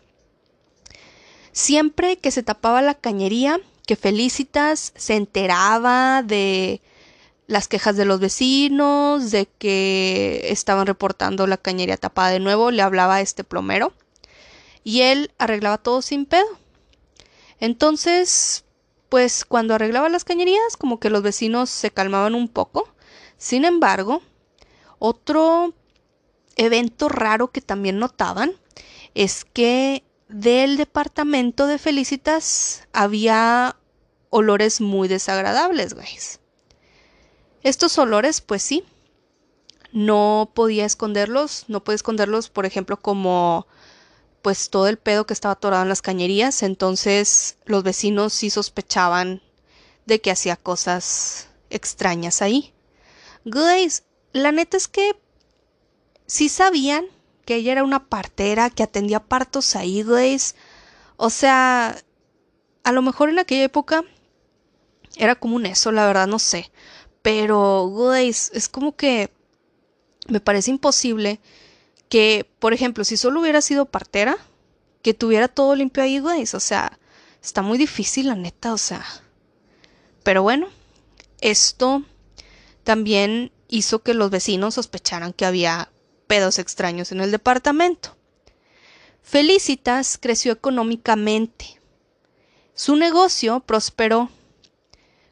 Siempre 1.53 2.17
que 2.17 2.31
se 2.31 2.43
tapaba 2.43 2.81
la 2.81 2.95
cañería, 2.95 3.61
que 3.87 3.95
Felicitas 3.95 4.91
se 4.97 5.15
enteraba 5.15 6.23
de 6.23 6.81
las 7.51 7.67
quejas 7.67 7.97
de 7.97 8.05
los 8.05 8.21
vecinos, 8.21 9.29
de 9.29 9.45
que 9.45 10.41
estaban 10.45 10.87
reportando 10.87 11.47
la 11.47 11.57
cañería 11.57 11.97
tapada 11.97 12.29
de 12.29 12.39
nuevo, 12.39 12.71
le 12.71 12.81
hablaba 12.81 13.15
a 13.15 13.21
este 13.21 13.43
plomero 13.43 13.91
y 14.85 15.01
él 15.01 15.31
arreglaba 15.37 15.77
todo 15.77 16.01
sin 16.01 16.25
pedo. 16.25 16.47
Entonces, 17.59 18.63
pues 19.09 19.43
cuando 19.43 19.75
arreglaba 19.75 20.07
las 20.07 20.23
cañerías, 20.23 20.77
como 20.77 21.01
que 21.01 21.09
los 21.09 21.23
vecinos 21.23 21.69
se 21.69 21.91
calmaban 21.91 22.35
un 22.35 22.47
poco. 22.47 22.87
Sin 23.37 23.65
embargo, 23.65 24.21
otro 24.97 25.73
evento 26.55 27.09
raro 27.09 27.51
que 27.51 27.59
también 27.59 27.99
notaban 27.99 28.53
es 29.13 29.43
que 29.43 30.05
del 30.29 30.77
departamento 30.77 31.67
de 31.67 31.79
Felicitas 31.79 32.87
había 32.93 33.75
olores 34.29 34.79
muy 34.79 35.09
desagradables, 35.09 35.93
guys. 35.95 36.40
Estos 37.63 37.97
olores, 37.97 38.41
pues 38.41 38.63
sí, 38.63 38.83
no 39.91 40.51
podía 40.53 40.85
esconderlos, 40.85 41.65
no 41.67 41.83
podía 41.83 41.95
esconderlos, 41.95 42.49
por 42.49 42.65
ejemplo, 42.65 42.97
como 42.97 43.67
pues 44.41 44.69
todo 44.69 44.87
el 44.87 44.97
pedo 44.97 45.25
que 45.25 45.33
estaba 45.33 45.53
atorado 45.53 45.83
en 45.83 45.89
las 45.89 46.01
cañerías, 46.01 46.63
entonces 46.63 47.57
los 47.65 47.83
vecinos 47.83 48.33
sí 48.33 48.49
sospechaban 48.49 49.41
de 50.05 50.19
que 50.19 50.31
hacía 50.31 50.55
cosas 50.55 51.49
extrañas 51.69 52.41
ahí. 52.41 52.73
Guys, 53.45 54.03
la 54.33 54.51
neta 54.51 54.77
es 54.77 54.87
que 54.87 55.15
sí 56.25 56.49
sabían 56.49 57.05
que 57.45 57.55
ella 57.55 57.73
era 57.73 57.83
una 57.83 58.07
partera 58.07 58.69
que 58.69 58.83
atendía 58.83 59.19
partos 59.19 59.75
ahí, 59.75 60.03
guys. 60.03 60.55
O 61.17 61.29
sea, 61.29 61.97
a 62.83 62.91
lo 62.91 63.01
mejor 63.01 63.29
en 63.29 63.39
aquella 63.39 63.63
época 63.63 64.03
era 65.17 65.35
común 65.35 65.65
eso, 65.65 65.91
la 65.91 66.07
verdad 66.07 66.27
no 66.27 66.39
sé. 66.39 66.70
Pero, 67.21 67.87
guys, 67.87 68.51
es 68.53 68.67
como 68.67 68.95
que 68.95 69.31
me 70.27 70.39
parece 70.39 70.71
imposible 70.71 71.39
que, 72.09 72.49
por 72.59 72.73
ejemplo, 72.73 73.03
si 73.03 73.17
solo 73.17 73.41
hubiera 73.41 73.61
sido 73.61 73.85
partera, 73.85 74.37
que 75.01 75.13
tuviera 75.13 75.47
todo 75.47 75.75
limpio 75.75 76.03
ahí, 76.03 76.19
güey. 76.19 76.43
O 76.43 76.59
sea, 76.59 76.99
está 77.41 77.61
muy 77.61 77.77
difícil, 77.77 78.27
la 78.27 78.35
neta, 78.35 78.73
o 78.73 78.77
sea. 78.77 79.05
Pero 80.23 80.43
bueno, 80.43 80.67
esto 81.41 82.03
también 82.83 83.51
hizo 83.67 83.99
que 83.99 84.13
los 84.13 84.29
vecinos 84.29 84.75
sospecharan 84.75 85.33
que 85.33 85.45
había 85.45 85.91
pedos 86.27 86.59
extraños 86.59 87.11
en 87.11 87.21
el 87.21 87.31
departamento. 87.31 88.15
Felicitas 89.23 90.17
creció 90.19 90.51
económicamente. 90.51 91.79
Su 92.73 92.95
negocio 92.95 93.59
prosperó. 93.61 94.29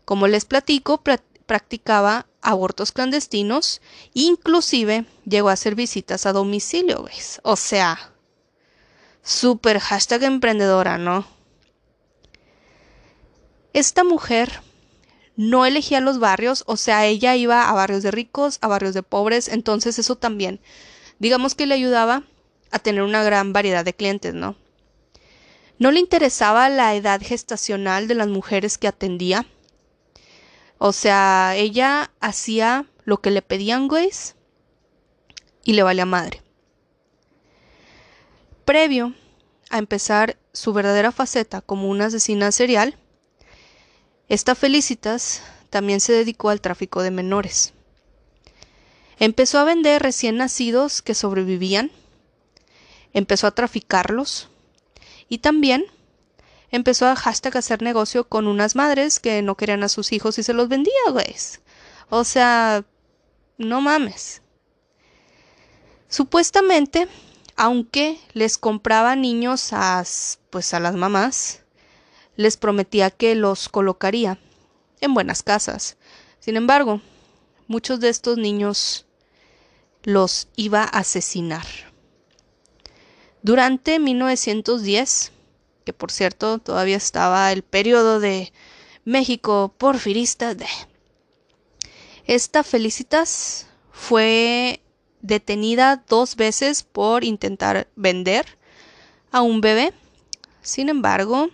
Como 0.05 0.27
les 0.27 0.45
platico, 0.45 1.01
practicaba 1.49 2.27
abortos 2.43 2.91
clandestinos, 2.91 3.81
inclusive 4.13 5.05
llegó 5.25 5.49
a 5.49 5.53
hacer 5.53 5.73
visitas 5.73 6.27
a 6.27 6.31
domicilio, 6.31 7.01
¿ves? 7.05 7.41
O 7.43 7.55
sea, 7.55 8.13
super 9.23 9.79
hashtag 9.79 10.25
emprendedora, 10.25 10.99
¿no? 10.99 11.25
Esta 13.73 14.03
mujer 14.03 14.61
no 15.35 15.65
elegía 15.65 16.01
los 16.01 16.19
barrios, 16.19 16.63
o 16.67 16.77
sea, 16.77 17.07
ella 17.07 17.35
iba 17.35 17.67
a 17.67 17.73
barrios 17.73 18.03
de 18.03 18.11
ricos, 18.11 18.59
a 18.61 18.67
barrios 18.67 18.93
de 18.93 19.01
pobres, 19.01 19.47
entonces 19.47 19.97
eso 19.97 20.15
también, 20.17 20.59
digamos 21.17 21.55
que 21.55 21.65
le 21.65 21.73
ayudaba 21.73 22.25
a 22.69 22.77
tener 22.77 23.01
una 23.01 23.23
gran 23.23 23.53
variedad 23.53 23.83
de 23.83 23.95
clientes, 23.95 24.35
¿no? 24.35 24.55
No 25.79 25.89
le 25.89 25.99
interesaba 25.99 26.69
la 26.69 26.93
edad 26.93 27.21
gestacional 27.23 28.07
de 28.07 28.13
las 28.13 28.27
mujeres 28.27 28.77
que 28.77 28.87
atendía. 28.87 29.47
O 30.79 30.93
sea, 30.93 31.55
ella 31.57 32.11
hacía 32.21 32.85
lo 33.03 33.21
que 33.21 33.31
le 33.31 33.41
pedían, 33.41 33.89
güeyes, 33.89 34.35
y 35.63 35.73
le 35.73 35.83
valía 35.83 36.05
madre. 36.05 36.41
Previo 38.63 39.13
a 39.69 39.77
empezar 39.77 40.37
su 40.53 40.73
verdadera 40.73 41.11
faceta 41.11 41.61
como 41.61 41.89
una 41.89 42.05
asesina 42.05 42.51
serial, 42.51 42.97
esta 44.29 44.55
Felicitas 44.55 45.41
también 45.69 45.99
se 45.99 46.13
dedicó 46.13 46.49
al 46.49 46.61
tráfico 46.61 47.01
de 47.01 47.11
menores. 47.11 47.73
Empezó 49.19 49.59
a 49.59 49.65
vender 49.65 50.01
recién 50.01 50.37
nacidos 50.37 51.01
que 51.01 51.13
sobrevivían, 51.13 51.91
empezó 53.11 53.47
a 53.47 53.51
traficarlos 53.51 54.49
y 55.27 55.39
también 55.39 55.85
empezó 56.71 57.07
a 57.07 57.15
hashtag 57.15 57.57
hacer 57.57 57.81
negocio 57.81 58.27
con 58.27 58.47
unas 58.47 58.75
madres 58.75 59.19
que 59.19 59.41
no 59.41 59.55
querían 59.55 59.83
a 59.83 59.89
sus 59.89 60.11
hijos 60.11 60.37
y 60.39 60.43
se 60.43 60.53
los 60.53 60.69
vendía, 60.69 60.93
güey. 61.11 61.35
O 62.09 62.23
sea, 62.23 62.83
no 63.57 63.81
mames. 63.81 64.41
Supuestamente, 66.07 67.07
aunque 67.55 68.19
les 68.33 68.57
compraba 68.57 69.15
niños 69.15 69.73
a, 69.73 70.03
pues 70.49 70.73
a 70.73 70.79
las 70.79 70.95
mamás, 70.95 71.63
les 72.35 72.57
prometía 72.57 73.11
que 73.11 73.35
los 73.35 73.69
colocaría 73.69 74.39
en 75.01 75.13
buenas 75.13 75.43
casas. 75.43 75.97
Sin 76.39 76.55
embargo, 76.55 77.01
muchos 77.67 77.99
de 77.99 78.09
estos 78.09 78.37
niños 78.37 79.05
los 80.03 80.47
iba 80.55 80.83
a 80.83 80.99
asesinar. 80.99 81.65
Durante 83.41 83.99
1910, 83.99 85.31
que 85.89 85.93
por 85.93 86.11
cierto 86.11 86.59
todavía 86.59 86.97
estaba 86.97 87.51
el 87.51 87.63
periodo 87.63 88.19
de 88.19 88.53
México 89.05 89.73
porfirista, 89.75 90.53
de... 90.53 90.67
esta 92.27 92.63
Felicitas 92.63 93.65
fue 93.91 94.81
detenida 95.23 96.03
dos 96.07 96.35
veces 96.35 96.83
por 96.83 97.23
intentar 97.23 97.87
vender 97.95 98.59
a 99.31 99.41
un 99.41 99.61
bebé. 99.61 99.93
Sin 100.61 100.89
embargo, 100.89 101.49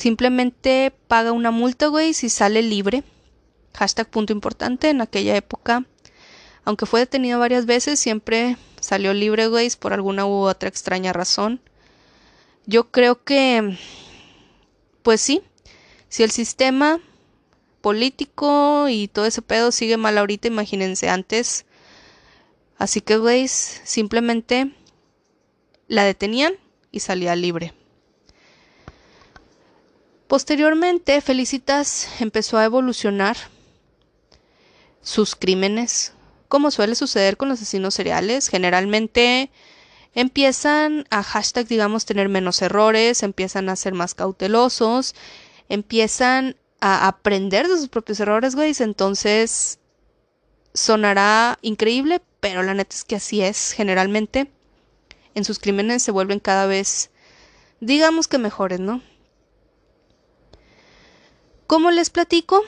Simplemente 0.00 0.94
paga 1.08 1.30
una 1.30 1.50
multa, 1.50 1.88
güey, 1.88 2.14
si 2.14 2.30
sale 2.30 2.62
libre. 2.62 3.04
Hashtag 3.74 4.08
punto 4.08 4.32
importante 4.32 4.88
en 4.88 5.02
aquella 5.02 5.36
época. 5.36 5.84
Aunque 6.64 6.86
fue 6.86 7.00
detenido 7.00 7.38
varias 7.38 7.66
veces, 7.66 8.00
siempre 8.00 8.56
salió 8.80 9.12
libre, 9.12 9.48
güey, 9.48 9.70
por 9.78 9.92
alguna 9.92 10.24
u 10.24 10.48
otra 10.48 10.70
extraña 10.70 11.12
razón. 11.12 11.60
Yo 12.70 12.92
creo 12.92 13.24
que, 13.24 13.76
pues 15.02 15.20
sí, 15.20 15.42
si 16.08 16.22
el 16.22 16.30
sistema 16.30 17.00
político 17.80 18.88
y 18.88 19.08
todo 19.08 19.26
ese 19.26 19.42
pedo 19.42 19.72
sigue 19.72 19.96
mal 19.96 20.16
ahorita, 20.16 20.46
imagínense 20.46 21.10
antes. 21.10 21.66
Así 22.78 23.00
que, 23.00 23.16
güey, 23.16 23.48
simplemente 23.48 24.72
la 25.88 26.04
detenían 26.04 26.52
y 26.92 27.00
salía 27.00 27.34
libre. 27.34 27.74
Posteriormente, 30.28 31.20
Felicitas 31.22 32.06
empezó 32.20 32.56
a 32.56 32.64
evolucionar 32.66 33.36
sus 35.02 35.34
crímenes, 35.34 36.12
como 36.46 36.70
suele 36.70 36.94
suceder 36.94 37.36
con 37.36 37.48
los 37.48 37.60
asesinos 37.60 37.94
seriales. 37.94 38.46
Generalmente 38.46 39.50
empiezan 40.14 41.06
a 41.10 41.22
hashtag, 41.22 41.66
digamos, 41.66 42.04
tener 42.04 42.28
menos 42.28 42.62
errores, 42.62 43.22
empiezan 43.22 43.68
a 43.68 43.76
ser 43.76 43.94
más 43.94 44.14
cautelosos, 44.14 45.14
empiezan 45.68 46.56
a 46.80 47.06
aprender 47.06 47.68
de 47.68 47.76
sus 47.76 47.88
propios 47.88 48.20
errores, 48.20 48.54
güey. 48.54 48.74
Entonces, 48.78 49.78
sonará 50.74 51.58
increíble, 51.62 52.22
pero 52.40 52.62
la 52.62 52.74
neta 52.74 52.94
es 52.94 53.04
que 53.04 53.16
así 53.16 53.42
es. 53.42 53.72
Generalmente, 53.72 54.50
en 55.34 55.44
sus 55.44 55.58
crímenes 55.58 56.02
se 56.02 56.10
vuelven 56.10 56.40
cada 56.40 56.66
vez, 56.66 57.10
digamos 57.80 58.28
que 58.28 58.38
mejores, 58.38 58.80
¿no? 58.80 59.02
Como 61.66 61.92
les 61.92 62.10
platico, 62.10 62.62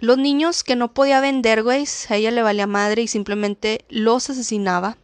los 0.00 0.16
niños 0.16 0.64
que 0.64 0.76
no 0.76 0.94
podía 0.94 1.20
vender, 1.20 1.62
güey, 1.62 1.84
a 2.08 2.16
ella 2.16 2.30
le 2.30 2.42
valía 2.42 2.66
madre 2.66 3.02
y 3.02 3.08
simplemente 3.08 3.84
los 3.90 4.30
asesinaba. 4.30 4.96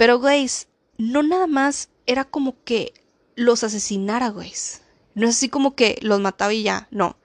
Pero, 0.00 0.18
güey, 0.18 0.48
no 0.96 1.22
nada 1.22 1.46
más 1.46 1.90
era 2.06 2.24
como 2.24 2.64
que 2.64 2.94
los 3.34 3.64
asesinara, 3.64 4.30
güey. 4.30 4.50
No 5.14 5.28
es 5.28 5.36
así 5.36 5.50
como 5.50 5.74
que 5.74 5.98
los 6.00 6.20
mataba 6.20 6.54
y 6.54 6.62
ya, 6.62 6.88
no. 6.90 7.18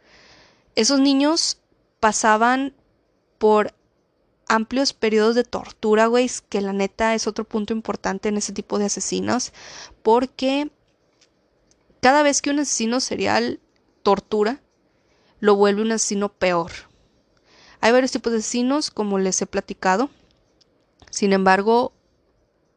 Esos 0.75 0.99
niños 0.99 1.61
pasaban 2.01 2.73
por 3.37 3.73
amplios 4.49 4.91
periodos 4.91 5.35
de 5.35 5.45
tortura, 5.45 6.07
güey, 6.07 6.29
que 6.49 6.59
la 6.59 6.73
neta 6.73 7.15
es 7.15 7.27
otro 7.27 7.45
punto 7.45 7.71
importante 7.71 8.27
en 8.27 8.35
ese 8.35 8.51
tipo 8.51 8.77
de 8.77 8.87
asesinos, 8.87 9.53
porque 10.03 10.69
cada 12.01 12.23
vez 12.23 12.41
que 12.41 12.49
un 12.49 12.59
asesino 12.59 12.99
serial 12.99 13.61
tortura, 14.03 14.59
lo 15.39 15.55
vuelve 15.55 15.81
un 15.81 15.93
asesino 15.93 16.27
peor. 16.27 16.73
Hay 17.79 17.93
varios 17.93 18.11
tipos 18.11 18.33
de 18.33 18.39
asesinos, 18.39 18.91
como 18.91 19.17
les 19.17 19.41
he 19.41 19.45
platicado. 19.45 20.09
Sin 21.09 21.31
embargo, 21.31 21.93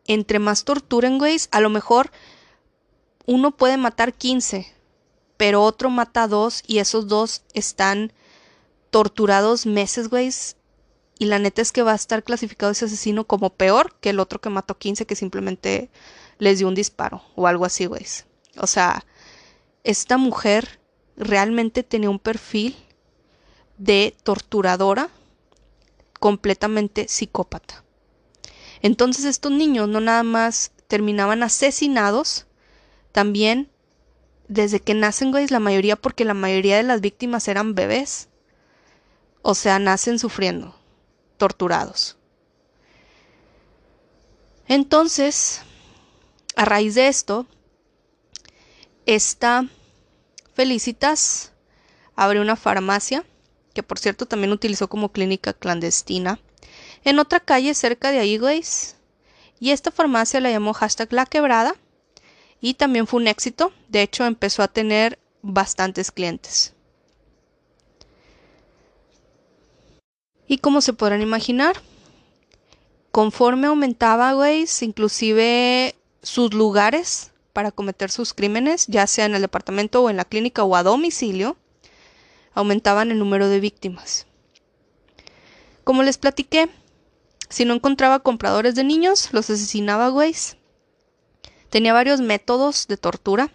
entre 0.08 0.40
más 0.40 0.64
torturen, 0.64 1.18
güey, 1.18 1.36
a 1.52 1.60
lo 1.60 1.70
mejor 1.70 2.10
uno 3.26 3.52
puede 3.52 3.76
matar 3.76 4.14
15, 4.14 4.66
pero 5.36 5.62
otro 5.62 5.90
mata 5.90 6.24
a 6.24 6.28
dos 6.28 6.64
y 6.66 6.78
esos 6.78 7.06
dos 7.06 7.42
están 7.54 8.12
torturados 8.90 9.66
meses, 9.66 10.08
güey. 10.08 10.32
Y 11.18 11.26
la 11.26 11.38
neta 11.38 11.62
es 11.62 11.72
que 11.72 11.82
va 11.82 11.92
a 11.92 11.96
estar 11.96 12.24
clasificado 12.24 12.72
ese 12.72 12.86
asesino 12.86 13.24
como 13.24 13.50
peor 13.50 13.94
que 14.00 14.10
el 14.10 14.18
otro 14.18 14.40
que 14.40 14.50
mató 14.50 14.78
15 14.78 15.04
que 15.06 15.14
simplemente 15.14 15.90
les 16.38 16.58
dio 16.58 16.68
un 16.68 16.74
disparo 16.74 17.22
o 17.36 17.46
algo 17.46 17.64
así, 17.64 17.86
güey. 17.86 18.06
O 18.56 18.66
sea, 18.66 19.04
esta 19.84 20.16
mujer 20.16 20.80
realmente 21.16 21.82
tenía 21.82 22.08
un 22.08 22.18
perfil 22.18 22.76
de 23.76 24.16
torturadora 24.22 25.10
completamente 26.18 27.08
psicópata. 27.08 27.84
Entonces 28.82 29.24
estos 29.24 29.52
niños 29.52 29.88
no 29.88 30.00
nada 30.00 30.22
más 30.22 30.72
terminaban 30.86 31.42
asesinados, 31.42 32.46
también 33.12 33.70
desde 34.48 34.80
que 34.80 34.94
nacen, 34.94 35.30
güey, 35.30 35.46
la 35.48 35.60
mayoría, 35.60 35.96
porque 35.96 36.24
la 36.24 36.34
mayoría 36.34 36.76
de 36.76 36.82
las 36.82 37.00
víctimas 37.00 37.48
eran 37.48 37.74
bebés. 37.74 38.28
O 39.42 39.54
sea, 39.54 39.78
nacen 39.78 40.18
sufriendo, 40.18 40.74
torturados. 41.36 42.16
Entonces, 44.66 45.62
a 46.56 46.64
raíz 46.64 46.94
de 46.94 47.08
esto, 47.08 47.46
esta 49.06 49.66
Felicitas 50.54 51.52
abrió 52.16 52.42
una 52.42 52.56
farmacia, 52.56 53.24
que 53.74 53.82
por 53.82 53.98
cierto 53.98 54.26
también 54.26 54.52
utilizó 54.52 54.88
como 54.88 55.12
clínica 55.12 55.52
clandestina, 55.52 56.40
en 57.04 57.18
otra 57.18 57.40
calle 57.40 57.74
cerca 57.74 58.10
de 58.10 58.18
ahí, 58.18 58.40
Y 59.60 59.70
esta 59.70 59.90
farmacia 59.90 60.40
la 60.40 60.50
llamó 60.50 60.72
hashtag 60.72 61.12
La 61.12 61.26
Quebrada 61.26 61.74
y 62.60 62.74
también 62.74 63.06
fue 63.06 63.20
un 63.20 63.28
éxito. 63.28 63.72
De 63.88 64.02
hecho, 64.02 64.24
empezó 64.24 64.62
a 64.62 64.68
tener 64.68 65.18
bastantes 65.42 66.10
clientes. 66.10 66.74
Y 70.46 70.58
como 70.58 70.80
se 70.80 70.94
podrán 70.94 71.20
imaginar, 71.20 71.76
conforme 73.12 73.66
aumentaba, 73.66 74.32
güeyes, 74.32 74.82
inclusive 74.82 75.94
sus 76.22 76.54
lugares 76.54 77.32
para 77.52 77.70
cometer 77.70 78.10
sus 78.10 78.32
crímenes, 78.34 78.86
ya 78.86 79.06
sea 79.06 79.26
en 79.26 79.34
el 79.34 79.42
departamento 79.42 80.02
o 80.02 80.10
en 80.10 80.16
la 80.16 80.24
clínica 80.24 80.64
o 80.64 80.74
a 80.74 80.82
domicilio, 80.82 81.56
aumentaban 82.54 83.10
el 83.10 83.18
número 83.18 83.48
de 83.48 83.60
víctimas. 83.60 84.26
Como 85.84 86.02
les 86.02 86.18
platiqué, 86.18 86.68
si 87.48 87.64
no 87.64 87.74
encontraba 87.74 88.20
compradores 88.20 88.74
de 88.74 88.84
niños, 88.84 89.30
los 89.32 89.48
asesinaba, 89.48 90.08
güeyes. 90.08 90.56
Tenía 91.70 91.92
varios 91.92 92.20
métodos 92.20 92.86
de 92.88 92.96
tortura. 92.96 93.50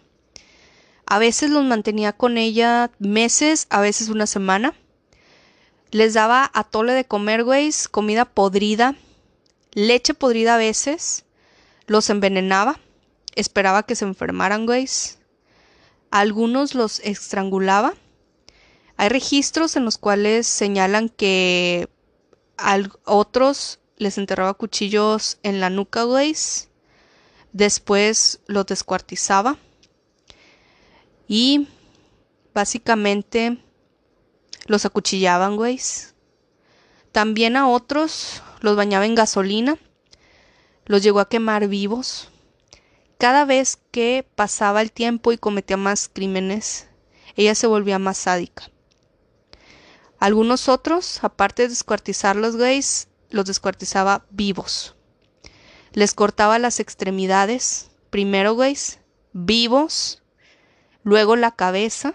A 1.05 1.19
veces 1.19 1.49
los 1.49 1.63
mantenía 1.63 2.13
con 2.13 2.37
ella 2.37 2.91
meses, 2.99 3.67
a 3.69 3.81
veces 3.81 4.09
una 4.09 4.27
semana. 4.27 4.73
Les 5.91 6.13
daba 6.13 6.49
a 6.53 6.63
tole 6.63 6.93
de 6.93 7.05
comer, 7.05 7.43
güeyes, 7.43 7.87
comida 7.87 8.25
podrida, 8.25 8.95
leche 9.73 10.13
podrida 10.13 10.55
a 10.55 10.57
veces. 10.57 11.25
Los 11.85 12.09
envenenaba. 12.09 12.79
Esperaba 13.35 13.83
que 13.83 13.95
se 13.95 14.05
enfermaran, 14.05 14.65
güeyes. 14.65 15.19
Algunos 16.09 16.75
los 16.75 16.99
estrangulaba. 16.99 17.93
Hay 18.97 19.09
registros 19.09 19.75
en 19.75 19.85
los 19.85 19.97
cuales 19.97 20.47
señalan 20.47 21.09
que 21.09 21.89
a 22.57 22.79
otros 23.05 23.79
les 23.97 24.17
enterraba 24.17 24.53
cuchillos 24.53 25.37
en 25.43 25.59
la 25.59 25.69
nuca, 25.69 26.03
güeyes. 26.03 26.69
Después 27.51 28.41
los 28.47 28.65
descuartizaba. 28.65 29.57
Y 31.27 31.67
básicamente 32.53 33.63
los 34.67 34.85
acuchillaban, 34.85 35.55
güeyes. 35.55 36.15
También 37.11 37.57
a 37.57 37.67
otros 37.67 38.41
los 38.61 38.75
bañaba 38.75 39.05
en 39.05 39.15
gasolina. 39.15 39.77
Los 40.85 41.03
llegó 41.03 41.19
a 41.19 41.29
quemar 41.29 41.67
vivos. 41.67 42.29
Cada 43.17 43.45
vez 43.45 43.79
que 43.91 44.27
pasaba 44.35 44.81
el 44.81 44.91
tiempo 44.91 45.31
y 45.31 45.37
cometía 45.37 45.77
más 45.77 46.09
crímenes, 46.11 46.87
ella 47.35 47.55
se 47.55 47.67
volvía 47.67 47.99
más 47.99 48.17
sádica. 48.17 48.69
Algunos 50.19 50.69
otros, 50.69 51.23
aparte 51.23 51.63
de 51.63 51.69
descuartizar 51.69 52.35
los 52.35 52.55
gays, 52.55 53.07
los 53.33 53.45
descuartizaba 53.45 54.25
vivos. 54.29 54.95
Les 55.91 56.13
cortaba 56.13 56.59
las 56.59 56.79
extremidades, 56.79 57.89
primero 58.09 58.55
gays, 58.55 58.99
vivos, 59.33 60.21
luego 61.03 61.35
la 61.35 61.51
cabeza, 61.51 62.13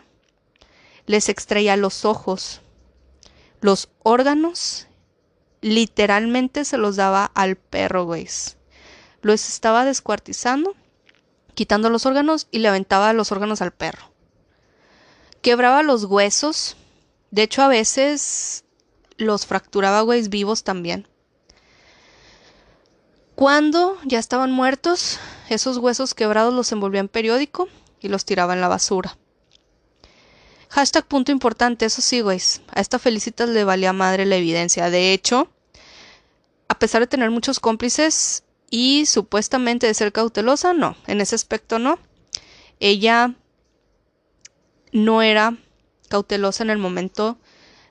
les 1.06 1.28
extraía 1.28 1.76
los 1.76 2.04
ojos, 2.04 2.62
los 3.60 3.90
órganos, 4.04 4.86
literalmente 5.60 6.64
se 6.64 6.78
los 6.78 6.94
daba 6.94 7.24
al 7.34 7.56
perro, 7.56 8.06
gays. 8.06 8.56
Los 9.20 9.48
estaba 9.48 9.84
descuartizando, 9.84 10.76
quitando 11.54 11.90
los 11.90 12.06
órganos 12.06 12.46
y 12.52 12.60
le 12.60 12.68
aventaba 12.68 13.12
los 13.12 13.32
órganos 13.32 13.60
al 13.60 13.72
perro. 13.72 14.12
Quebraba 15.42 15.82
los 15.82 16.04
huesos, 16.04 16.76
de 17.32 17.42
hecho 17.42 17.62
a 17.62 17.68
veces 17.68 18.64
los 19.18 19.46
fracturaba 19.46 20.00
güeyes 20.00 20.30
vivos 20.30 20.64
también. 20.64 21.06
Cuando 23.34 23.98
ya 24.04 24.18
estaban 24.18 24.50
muertos, 24.50 25.20
esos 25.48 25.76
huesos 25.76 26.14
quebrados 26.14 26.54
los 26.54 26.72
envolvía 26.72 27.00
en 27.00 27.08
periódico 27.08 27.68
y 28.00 28.08
los 28.08 28.24
tiraba 28.24 28.54
en 28.54 28.60
la 28.60 28.68
basura. 28.68 29.16
Hashtag 30.70 31.06
punto 31.06 31.32
importante, 31.32 31.86
eso 31.86 32.02
sí, 32.02 32.20
güeyes. 32.20 32.62
A 32.68 32.80
esta 32.80 32.98
Felicitas 32.98 33.48
le 33.48 33.64
valía 33.64 33.92
madre 33.92 34.26
la 34.26 34.36
evidencia. 34.36 34.90
De 34.90 35.12
hecho, 35.12 35.48
a 36.68 36.78
pesar 36.78 37.00
de 37.00 37.06
tener 37.06 37.30
muchos 37.30 37.60
cómplices 37.60 38.44
y 38.70 39.06
supuestamente 39.06 39.86
de 39.86 39.94
ser 39.94 40.12
cautelosa, 40.12 40.74
no, 40.74 40.96
en 41.06 41.20
ese 41.20 41.34
aspecto 41.34 41.78
no. 41.78 41.98
Ella 42.80 43.34
no 44.92 45.22
era 45.22 45.56
cautelosa 46.08 46.64
en 46.64 46.70
el 46.70 46.78
momento 46.78 47.38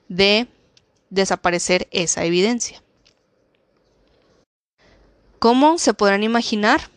de 0.08 0.48
desaparecer 1.10 1.88
esa 1.90 2.24
evidencia. 2.24 2.82
¿Cómo 5.38 5.78
se 5.78 5.94
podrán 5.94 6.22
imaginar? 6.22 6.90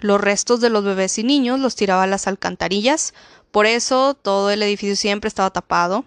Los 0.00 0.20
restos 0.20 0.60
de 0.60 0.70
los 0.70 0.84
bebés 0.84 1.18
y 1.18 1.22
niños 1.22 1.60
los 1.60 1.76
tiraba 1.76 2.02
a 2.02 2.08
las 2.08 2.26
alcantarillas, 2.26 3.14
por 3.50 3.66
eso 3.66 4.14
todo 4.14 4.50
el 4.50 4.62
edificio 4.62 4.96
siempre 4.96 5.28
estaba 5.28 5.50
tapado. 5.50 6.04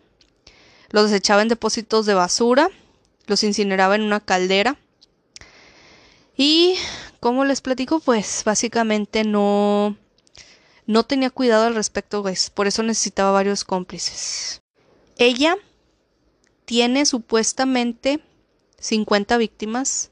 Los 0.90 1.10
desechaba 1.10 1.42
en 1.42 1.48
depósitos 1.48 2.06
de 2.06 2.14
basura, 2.14 2.70
los 3.28 3.44
incineraba 3.44 3.96
en 3.96 4.04
una 4.04 4.20
caldera. 4.20 4.78
Y, 6.36 6.76
como 7.20 7.46
les 7.46 7.62
platico, 7.62 8.00
pues 8.00 8.44
básicamente 8.46 9.24
no, 9.24 9.98
no 10.86 11.06
tenía 11.06 11.30
cuidado 11.30 11.66
al 11.66 11.76
respecto, 11.76 12.22
pues, 12.22 12.50
por 12.50 12.68
eso 12.68 12.84
necesitaba 12.84 13.32
varios 13.32 13.64
cómplices. 13.64 14.62
Ella 15.18 15.58
tiene 16.70 17.08
supuestamente 17.08 18.20
50 18.80 19.38
víctimas. 19.38 20.12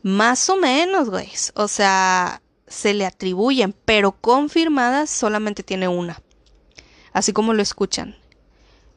Más 0.00 0.48
o 0.48 0.56
menos, 0.56 1.10
güey. 1.10 1.28
O 1.54 1.68
sea, 1.68 2.40
se 2.66 2.94
le 2.94 3.04
atribuyen, 3.04 3.74
pero 3.84 4.12
confirmadas 4.12 5.10
solamente 5.10 5.62
tiene 5.62 5.86
una. 5.86 6.22
Así 7.12 7.34
como 7.34 7.52
lo 7.52 7.60
escuchan. 7.60 8.16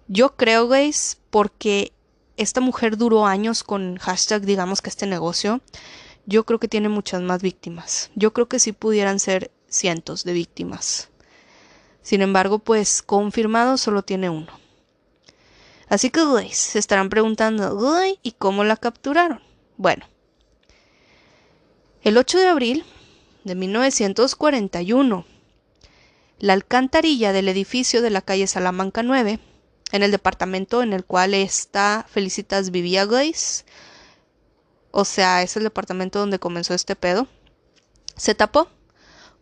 Yo 0.08 0.38
creo, 0.38 0.68
güey, 0.68 0.94
porque 1.30 1.92
esta 2.38 2.62
mujer 2.62 2.96
duró 2.96 3.26
años 3.26 3.66
con 3.66 3.98
hashtag, 3.98 4.44
digamos 4.44 4.82
que 4.82 4.90
este 4.90 5.06
negocio. 5.06 5.60
Yo 6.26 6.46
creo 6.46 6.62
que 6.62 6.70
tiene 6.70 6.88
muchas 6.88 7.22
más 7.22 7.42
víctimas. 7.42 8.10
Yo 8.16 8.32
creo 8.32 8.48
que 8.48 8.60
sí 8.60 8.72
pudieran 8.72 9.20
ser 9.20 9.52
cientos 9.68 10.24
de 10.24 10.32
víctimas. 10.32 11.10
Sin 12.04 12.22
embargo, 12.22 12.60
pues 12.60 13.02
confirmado 13.02 13.76
solo 13.76 14.04
tiene 14.04 14.30
uno. 14.30 14.69
Así 15.90 16.12
que, 16.12 16.24
güey, 16.24 16.54
se 16.54 16.78
estarán 16.78 17.10
preguntando, 17.10 17.76
güey, 17.76 18.20
¿y 18.22 18.34
cómo 18.34 18.64
la 18.64 18.78
capturaron? 18.78 19.42
Bueno, 19.76 20.06
el 22.04 22.18
8 22.18 22.38
de 22.38 22.48
abril 22.48 22.86
de 23.44 23.56
1941, 23.56 25.26
la 26.38 26.54
alcantarilla 26.54 27.34
del 27.34 27.50
edificio 27.50 28.04
de 28.04 28.12
la 28.12 28.22
calle 28.22 28.46
Salamanca 28.46 29.02
9, 29.02 29.40
en 29.92 30.04
el 30.04 30.12
departamento 30.12 30.84
en 30.84 30.94
el 30.94 31.04
cual 31.04 31.34
está 31.34 32.06
Felicitas 32.08 32.70
vivía, 32.70 33.06
güeyes, 33.06 33.66
o 34.92 35.06
sea, 35.06 35.42
es 35.42 35.58
el 35.58 35.64
departamento 35.64 36.20
donde 36.20 36.38
comenzó 36.38 36.76
este 36.76 36.96
pedo, 36.96 37.28
se 38.16 38.36
tapó 38.36 38.70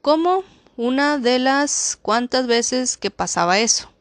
como 0.02 0.46
una 0.78 1.18
de 1.18 1.40
las 1.40 1.98
cuantas 2.02 2.48
veces 2.48 2.96
que 2.96 3.12
pasaba 3.12 3.60
eso. 3.60 3.92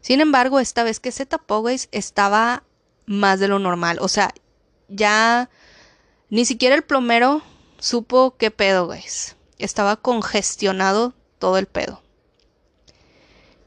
Sin 0.00 0.20
embargo, 0.20 0.60
esta 0.60 0.84
vez 0.84 1.00
que 1.00 1.12
se 1.12 1.26
tapó, 1.26 1.60
güey, 1.60 1.80
estaba 1.92 2.64
más 3.06 3.40
de 3.40 3.48
lo 3.48 3.58
normal. 3.58 3.98
O 4.00 4.08
sea, 4.08 4.32
ya 4.88 5.50
ni 6.30 6.44
siquiera 6.44 6.74
el 6.74 6.82
plomero 6.82 7.42
supo 7.78 8.36
qué 8.36 8.50
pedo, 8.50 8.86
güey. 8.86 9.02
Estaba 9.58 9.96
congestionado 9.96 11.14
todo 11.38 11.58
el 11.58 11.66
pedo. 11.66 12.02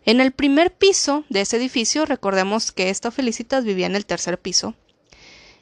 En 0.03 0.19
el 0.19 0.31
primer 0.31 0.75
piso 0.75 1.25
de 1.29 1.41
ese 1.41 1.57
edificio, 1.57 2.05
recordemos 2.05 2.71
que 2.71 2.89
esta 2.89 3.11
Felicitas 3.11 3.63
vivía 3.63 3.85
en 3.85 3.95
el 3.95 4.05
tercer 4.05 4.39
piso, 4.39 4.73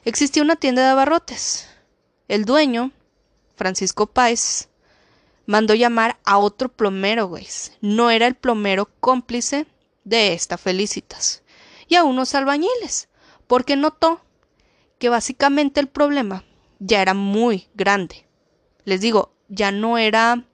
existía 0.04 0.42
una 0.42 0.56
tienda 0.56 0.82
de 0.82 0.88
abarrotes. 0.88 1.68
El 2.26 2.46
dueño, 2.46 2.90
Francisco 3.56 4.06
Páez, 4.06 4.68
mandó 5.44 5.74
llamar 5.74 6.18
a 6.24 6.38
otro 6.38 6.70
plomero, 6.70 7.26
güey. 7.26 7.46
No 7.82 8.10
era 8.10 8.26
el 8.26 8.34
plomero 8.34 8.88
cómplice 9.00 9.66
de 10.04 10.32
esta 10.32 10.58
Felicitas 10.58 11.42
y 11.88 11.96
a 11.96 12.04
unos 12.04 12.34
albañiles, 12.34 13.08
porque 13.46 13.76
notó 13.76 14.20
que 14.98 15.08
básicamente 15.08 15.80
el 15.80 15.88
problema 15.88 16.44
ya 16.78 17.02
era 17.02 17.14
muy 17.14 17.68
grande. 17.74 18.26
Les 18.84 19.00
digo, 19.00 19.34
ya 19.48 19.72
no 19.72 19.98
era 19.98 20.44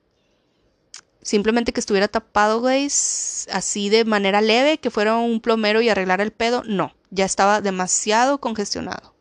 simplemente 1.22 1.72
que 1.72 1.80
estuviera 1.80 2.08
tapado, 2.08 2.60
guys, 2.60 3.48
así 3.52 3.88
de 3.88 4.04
manera 4.04 4.40
leve, 4.40 4.78
que 4.78 4.90
fuera 4.90 5.16
un 5.16 5.40
plomero 5.40 5.80
y 5.80 5.88
arreglar 5.88 6.20
el 6.20 6.32
pedo. 6.32 6.62
No, 6.64 6.94
ya 7.10 7.24
estaba 7.24 7.60
demasiado 7.60 8.38
congestionado. 8.38 9.14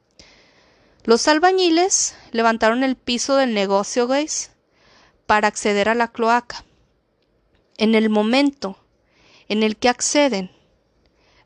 Los 1.03 1.27
albañiles 1.27 2.15
levantaron 2.31 2.83
el 2.83 2.95
piso 2.95 3.35
del 3.35 3.53
negocio, 3.53 4.07
guys, 4.07 4.51
para 5.25 5.47
acceder 5.47 5.89
a 5.89 5.95
la 5.95 6.07
cloaca. 6.07 6.63
En 7.77 7.95
el 7.95 8.09
momento 8.09 8.84
en 9.49 9.63
el 9.63 9.77
que 9.77 9.89
acceden. 9.89 10.51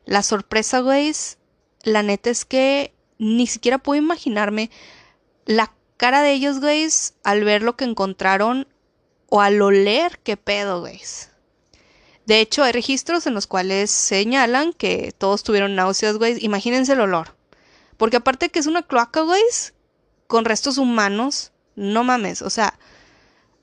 La 0.04 0.22
sorpresa, 0.22 0.80
güey, 0.80 1.12
la 1.82 2.02
neta 2.02 2.30
es 2.30 2.44
que 2.44 2.94
ni 3.18 3.46
siquiera 3.46 3.78
puedo 3.78 4.00
imaginarme 4.00 4.70
la 5.44 5.72
cara 5.96 6.22
de 6.22 6.32
ellos, 6.32 6.60
güey, 6.60 6.88
al 7.24 7.44
ver 7.44 7.62
lo 7.62 7.76
que 7.76 7.84
encontraron 7.84 8.66
o 9.28 9.40
al 9.40 9.60
oler 9.60 10.18
qué 10.22 10.36
pedo, 10.36 10.80
güey. 10.80 11.00
De 12.26 12.40
hecho, 12.40 12.62
hay 12.62 12.70
registros 12.70 13.26
en 13.26 13.34
los 13.34 13.48
cuales 13.48 13.90
señalan 13.90 14.72
que 14.72 15.12
todos 15.18 15.42
tuvieron 15.42 15.74
náuseas, 15.74 16.16
güey. 16.16 16.36
Imagínense 16.44 16.92
el 16.92 17.00
olor. 17.00 17.34
Porque 17.96 18.18
aparte 18.18 18.50
que 18.50 18.60
es 18.60 18.66
una 18.66 18.82
cloaca, 18.82 19.22
güey, 19.22 19.42
con 20.28 20.44
restos 20.44 20.78
humanos, 20.78 21.50
no 21.74 22.04
mames. 22.04 22.40
O 22.42 22.48
sea, 22.48 22.78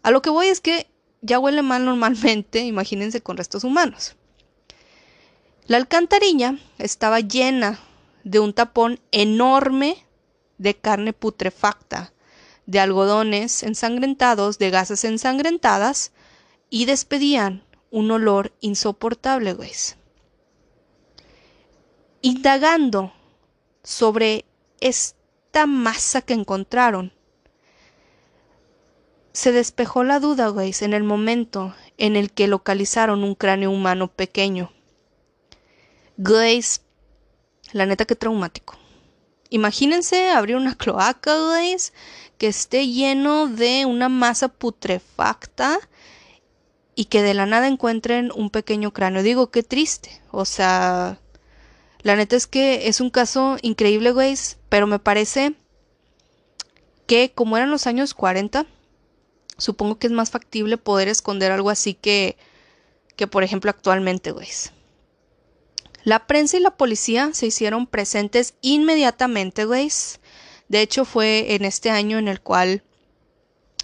a 0.03 0.11
lo 0.11 0.21
que 0.21 0.29
voy 0.29 0.47
es 0.47 0.59
que 0.59 0.91
ya 1.21 1.39
huele 1.39 1.61
mal 1.61 1.85
normalmente, 1.85 2.59
imagínense 2.65 3.21
con 3.21 3.37
restos 3.37 3.63
humanos. 3.63 4.16
La 5.67 5.75
alcantarilla 5.75 6.57
estaba 6.77 7.19
llena 7.19 7.77
de 8.23 8.39
un 8.39 8.53
tapón 8.53 9.01
enorme 9.11 10.05
de 10.57 10.75
carne 10.75 11.11
putrefacta, 11.11 12.13
de 12.65 12.79
algodones 12.79 13.63
ensangrentados, 13.63 14.59
de 14.59 14.69
gasas 14.69 15.03
ensangrentadas, 15.03 16.13
y 16.69 16.85
despedían 16.85 17.63
un 17.91 18.11
olor 18.11 18.53
insoportable, 18.61 19.53
güey. 19.53 19.71
Indagando 22.21 23.11
sobre 23.83 24.45
esta 24.79 25.65
masa 25.65 26.21
que 26.21 26.33
encontraron, 26.33 27.11
se 29.33 29.51
despejó 29.51 30.05
la 30.05 30.21
duda, 30.21 30.47
güey, 30.47 30.73
en 30.79 30.93
el 30.93 31.03
momento 31.03 31.75
en 31.97 32.15
el 32.15 32.31
que 32.31 32.47
localizaron 32.47 33.25
un 33.25 33.35
cráneo 33.35 33.69
humano 33.69 34.07
pequeño. 34.07 34.71
Güey, 36.17 36.63
la 37.73 37.85
neta 37.85 38.05
que 38.05 38.15
traumático. 38.15 38.75
Imagínense 39.49 40.29
abrir 40.29 40.55
una 40.55 40.75
cloaca, 40.75 41.37
güey, 41.39 41.77
que 42.37 42.47
esté 42.47 42.87
lleno 42.87 43.47
de 43.47 43.85
una 43.85 44.09
masa 44.09 44.47
putrefacta 44.47 45.79
y 46.95 47.05
que 47.05 47.21
de 47.21 47.35
la 47.35 47.45
nada 47.45 47.67
encuentren 47.67 48.31
un 48.35 48.49
pequeño 48.49 48.91
cráneo. 48.93 49.21
Digo, 49.21 49.51
qué 49.51 49.61
triste. 49.61 50.21
O 50.31 50.45
sea, 50.45 51.19
la 52.01 52.15
neta 52.15 52.35
es 52.35 52.47
que 52.47 52.87
es 52.87 52.99
un 52.99 53.11
caso 53.11 53.57
increíble, 53.61 54.11
güey, 54.11 54.35
pero 54.69 54.87
me 54.87 54.97
parece 54.97 55.53
que 57.05 57.31
como 57.31 57.57
eran 57.57 57.69
los 57.69 57.85
años 57.85 58.15
40, 58.15 58.65
supongo 59.57 59.99
que 59.99 60.07
es 60.07 60.13
más 60.13 60.31
factible 60.31 60.77
poder 60.77 61.07
esconder 61.09 61.51
algo 61.51 61.69
así 61.69 61.93
que, 61.93 62.37
que 63.15 63.27
por 63.27 63.43
ejemplo, 63.43 63.69
actualmente, 63.69 64.31
güey. 64.31 64.47
La 66.07 66.25
prensa 66.25 66.55
y 66.55 66.61
la 66.61 66.71
policía 66.71 67.31
se 67.33 67.47
hicieron 67.47 67.85
presentes 67.85 68.53
inmediatamente, 68.61 69.65
güey. 69.65 69.91
De 70.69 70.79
hecho, 70.79 71.03
fue 71.03 71.53
en 71.55 71.65
este 71.65 71.89
año 71.89 72.17
en 72.17 72.29
el 72.29 72.39
cual 72.39 72.81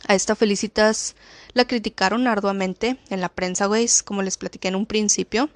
a 0.07 0.15
esta 0.15 0.33
Felicitas 0.33 1.17
la 1.51 1.67
criticaron 1.67 2.25
arduamente 2.27 2.97
en 3.09 3.19
la 3.19 3.27
prensa, 3.27 3.65
güey, 3.65 3.89
como 4.05 4.21
les 4.21 4.37
platiqué 4.37 4.69
en 4.69 4.77
un 4.77 4.85
principio. 4.85 5.49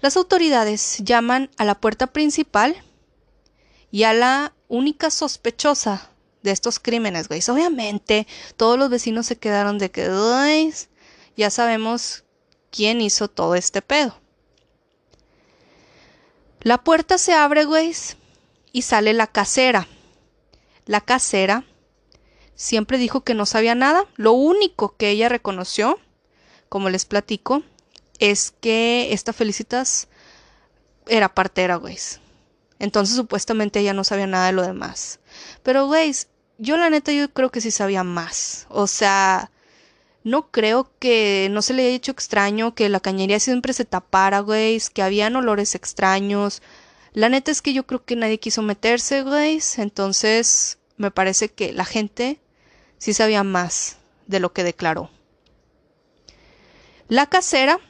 Las 0.00 0.16
autoridades 0.16 0.96
llaman 0.98 1.48
a 1.58 1.64
la 1.64 1.76
puerta 1.76 2.08
principal 2.08 2.74
y 3.92 4.02
a 4.02 4.12
la 4.14 4.56
única 4.66 5.10
sospechosa 5.10 6.10
de 6.42 6.50
estos 6.50 6.80
crímenes, 6.80 7.28
güey. 7.28 7.40
Obviamente, 7.48 8.26
todos 8.56 8.80
los 8.80 8.90
vecinos 8.90 9.26
se 9.26 9.38
quedaron 9.38 9.78
de 9.78 9.92
que, 9.92 10.72
ya 11.36 11.50
sabemos 11.50 12.24
quién 12.72 13.00
hizo 13.00 13.28
todo 13.28 13.54
este 13.54 13.80
pedo. 13.80 14.18
La 16.60 16.82
puerta 16.82 17.18
se 17.18 17.32
abre, 17.34 17.64
güey, 17.64 17.94
y 18.72 18.82
sale 18.82 19.12
la 19.12 19.26
casera. 19.26 19.86
La 20.86 21.00
casera 21.00 21.64
siempre 22.54 22.98
dijo 22.98 23.22
que 23.22 23.34
no 23.34 23.46
sabía 23.46 23.74
nada. 23.74 24.06
Lo 24.16 24.32
único 24.32 24.96
que 24.96 25.10
ella 25.10 25.28
reconoció, 25.28 25.98
como 26.68 26.90
les 26.90 27.04
platico, 27.04 27.62
es 28.18 28.52
que 28.60 29.12
esta 29.12 29.32
Felicitas 29.32 30.08
era 31.06 31.34
partera, 31.34 31.76
güey. 31.76 31.96
Entonces 32.78 33.16
supuestamente 33.16 33.80
ella 33.80 33.92
no 33.92 34.04
sabía 34.04 34.26
nada 34.26 34.46
de 34.46 34.52
lo 34.52 34.62
demás. 34.62 35.20
Pero, 35.62 35.86
güey, 35.86 36.12
yo 36.58 36.76
la 36.76 36.90
neta 36.90 37.12
yo 37.12 37.32
creo 37.32 37.50
que 37.50 37.60
sí 37.60 37.70
sabía 37.70 38.04
más. 38.04 38.66
O 38.68 38.86
sea, 38.86 39.50
no 40.24 40.50
creo 40.50 40.90
que 40.98 41.48
no 41.50 41.62
se 41.62 41.74
le 41.74 41.86
haya 41.86 41.96
hecho 41.96 42.12
extraño 42.12 42.74
que 42.74 42.88
la 42.88 43.00
cañería 43.00 43.40
siempre 43.40 43.72
se 43.72 43.84
tapara, 43.84 44.40
güey, 44.40 44.80
que 44.92 45.02
habían 45.02 45.36
olores 45.36 45.74
extraños. 45.74 46.62
La 47.12 47.28
neta 47.28 47.50
es 47.50 47.62
que 47.62 47.72
yo 47.72 47.86
creo 47.86 48.04
que 48.04 48.16
nadie 48.16 48.38
quiso 48.38 48.62
meterse, 48.62 49.22
güey. 49.22 49.60
Entonces, 49.76 50.78
me 50.96 51.10
parece 51.10 51.48
que 51.48 51.72
la 51.72 51.84
gente 51.84 52.40
sí 52.98 53.14
sabía 53.14 53.44
más 53.44 53.98
de 54.26 54.40
lo 54.40 54.52
que 54.52 54.64
declaró. 54.64 55.10
La 57.08 57.26
casera 57.26 57.80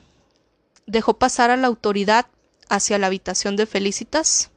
dejó 0.87 1.19
pasar 1.19 1.51
a 1.51 1.57
la 1.57 1.67
autoridad 1.67 2.27
hacia 2.69 2.99
la 2.99 3.09
habitación 3.09 3.57
de 3.57 3.67
Felicitas 3.67 4.51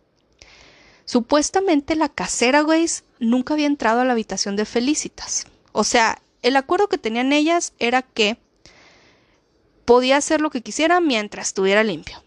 Supuestamente 1.12 1.98
la 1.98 2.08
casera, 2.08 2.62
güey, 2.62 2.86
nunca 3.20 3.54
había 3.54 3.66
entrado 3.66 4.00
a 4.00 4.06
la 4.06 4.14
habitación 4.14 4.56
de 4.56 4.64
Felicitas. 4.64 5.46
O 5.74 5.84
sea, 5.84 6.22
el 6.42 6.56
acuerdo 6.56 6.90
que 6.90 6.98
tenían 6.98 7.34
ellas 7.34 7.74
era 7.80 8.02
que 8.02 8.38
podía 9.86 10.18
hacer 10.18 10.42
lo 10.42 10.50
que 10.50 10.62
quisiera 10.62 11.00
mientras 11.00 11.48
estuviera 11.48 11.84
limpio. 11.84 12.24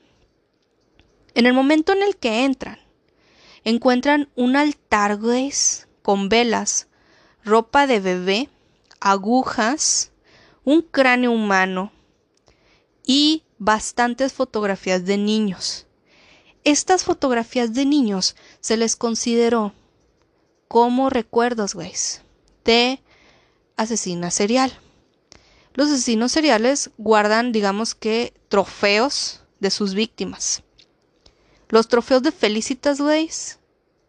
En 1.35 1.47
el 1.47 1.53
momento 1.53 1.93
en 1.93 2.03
el 2.03 2.17
que 2.17 2.45
entran, 2.45 2.79
encuentran 3.65 4.31
un 4.37 4.57
altar, 4.57 5.19
con 6.03 6.29
velas, 6.29 6.89
ropa 7.45 7.87
de 7.87 8.01
bebé, 8.01 8.49
agujas, 9.01 10.13
un 10.65 10.83
cráneo 10.83 11.33
humano 11.33 11.93
y 13.05 13.43
bastantes 13.59 14.33
fotografías 14.33 15.05
de 15.05 15.19
niños. 15.19 15.87
Estas 16.65 17.05
fotografías 17.05 17.75
de 17.75 17.85
niños 17.85 18.37
se 18.61 18.77
les 18.77 18.97
consideró 18.97 19.75
como 20.69 21.11
recuerdos, 21.11 21.75
güey, 21.75 21.93
de 22.65 23.03
asesina 23.77 24.31
serial. 24.31 24.79
Los 25.75 25.89
asesinos 25.89 26.33
seriales 26.33 26.91
guardan, 26.99 27.53
digamos 27.53 27.95
que, 27.95 28.33
trofeos 28.49 29.43
de 29.61 29.71
sus 29.71 29.95
víctimas. 29.95 30.63
Los 31.69 31.89
trofeos 31.89 32.23
de 32.23 32.31
Felicitas, 32.31 33.01
güey, 33.01 33.31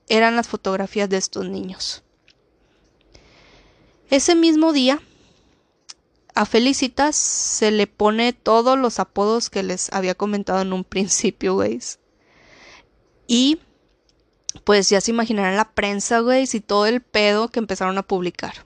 eran 0.07 0.35
las 0.35 0.47
fotografías 0.47 1.09
de 1.09 1.17
estos 1.17 1.49
niños. 1.49 2.03
Ese 4.09 4.35
mismo 4.35 4.71
día, 4.71 5.01
a 6.35 6.45
Felicitas 6.45 7.15
se 7.15 7.71
le 7.71 7.87
pone 7.87 8.33
todos 8.33 8.77
los 8.77 8.99
apodos 8.99 9.49
que 9.49 9.63
les 9.63 9.91
había 9.91 10.13
comentado 10.13 10.61
en 10.61 10.73
un 10.73 10.83
principio, 10.83 11.55
güey. 11.55 11.79
Y 13.25 13.59
pues 14.63 14.89
ya 14.89 15.01
se 15.01 15.11
imaginarán 15.11 15.55
la 15.55 15.71
prensa, 15.71 16.19
güey, 16.19 16.47
y 16.51 16.59
todo 16.59 16.85
el 16.85 17.01
pedo 17.01 17.47
que 17.49 17.59
empezaron 17.59 17.97
a 17.97 18.03
publicar. 18.03 18.65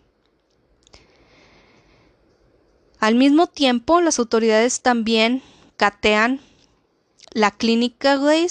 Al 2.99 3.15
mismo 3.15 3.47
tiempo, 3.47 4.01
las 4.01 4.19
autoridades 4.19 4.81
también 4.81 5.41
catean 5.77 6.41
la 7.31 7.51
clínica, 7.51 8.17
güey, 8.17 8.47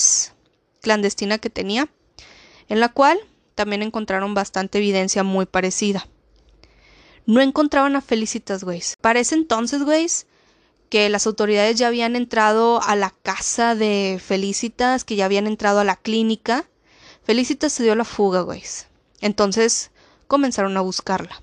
clandestina 0.81 1.39
que 1.39 1.51
tenía, 1.51 1.89
en 2.69 2.81
la 2.81 2.89
cual 2.89 3.19
también 3.55 3.83
encontraron 3.83 4.35
bastante 4.35 4.79
evidencia 4.79 5.23
muy 5.23 5.47
parecida. 5.47 6.07
No 7.27 7.43
encontraban 7.43 7.95
a 7.97 8.01
Felicitas. 8.01 8.65
Para 9.03 9.21
ese 9.21 9.35
entonces, 9.35 9.83
güey, 9.83 10.07
que 10.89 11.11
las 11.11 11.27
autoridades 11.27 11.77
ya 11.77 11.89
habían 11.89 12.17
entrado 12.17 12.81
a 12.83 12.97
la 12.97 13.11
casa 13.11 13.75
de 13.75 14.19
Felicitas, 14.25 15.05
que 15.05 15.17
ya 15.17 15.27
habían 15.27 15.47
entrado 15.47 15.81
a 15.81 15.85
la 15.85 15.97
clínica. 15.97 16.65
Felicitas 17.23 17.73
se 17.73 17.83
dio 17.83 17.95
la 17.95 18.05
fuga, 18.05 18.41
güey. 18.41 18.63
Entonces 19.21 19.91
comenzaron 20.27 20.77
a 20.79 20.81
buscarla. 20.81 21.43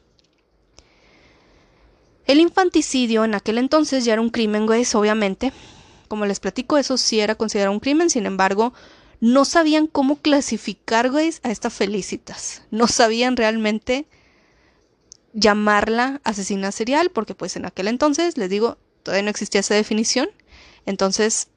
El 2.25 2.39
infanticidio 2.39 3.23
en 3.23 3.35
aquel 3.35 3.57
entonces 3.57 4.05
ya 4.05 4.13
era 4.13 4.21
un 4.21 4.29
crimen, 4.29 4.65
güey, 4.65 4.85
obviamente. 4.93 5.53
Como 6.07 6.25
les 6.25 6.39
platico, 6.39 6.77
eso 6.77 6.97
sí 6.97 7.19
era 7.19 7.35
considerado 7.35 7.71
un 7.73 7.79
crimen, 7.79 8.09
sin 8.09 8.25
embargo, 8.25 8.73
no 9.19 9.45
sabían 9.45 9.87
cómo 9.87 10.17
clasificar, 10.17 11.11
güey, 11.11 11.33
a 11.43 11.51
esta 11.51 11.69
Felicitas. 11.69 12.63
No 12.71 12.87
sabían 12.87 13.37
realmente 13.37 14.07
llamarla 15.33 16.21
asesina 16.23 16.71
serial, 16.71 17.09
porque 17.09 17.35
pues 17.35 17.55
en 17.55 17.65
aquel 17.65 17.87
entonces, 17.87 18.37
les 18.37 18.49
digo, 18.49 18.77
todavía 19.03 19.23
no 19.23 19.29
existía 19.29 19.59
esa 19.61 19.75
definición. 19.75 20.29
Entonces, 20.85 21.49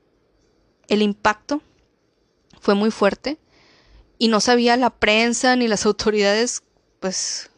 el 0.89 1.03
impacto 1.03 1.63
fue 2.61 2.75
muy 2.75 2.91
fuerte 2.91 3.39
y 4.19 4.29
no 4.29 4.41
sabía 4.41 4.77
la 4.77 4.91
prensa 4.91 5.55
ni 5.57 5.69
las 5.69 5.87
autoridades, 5.87 6.63
pues, 7.01 7.51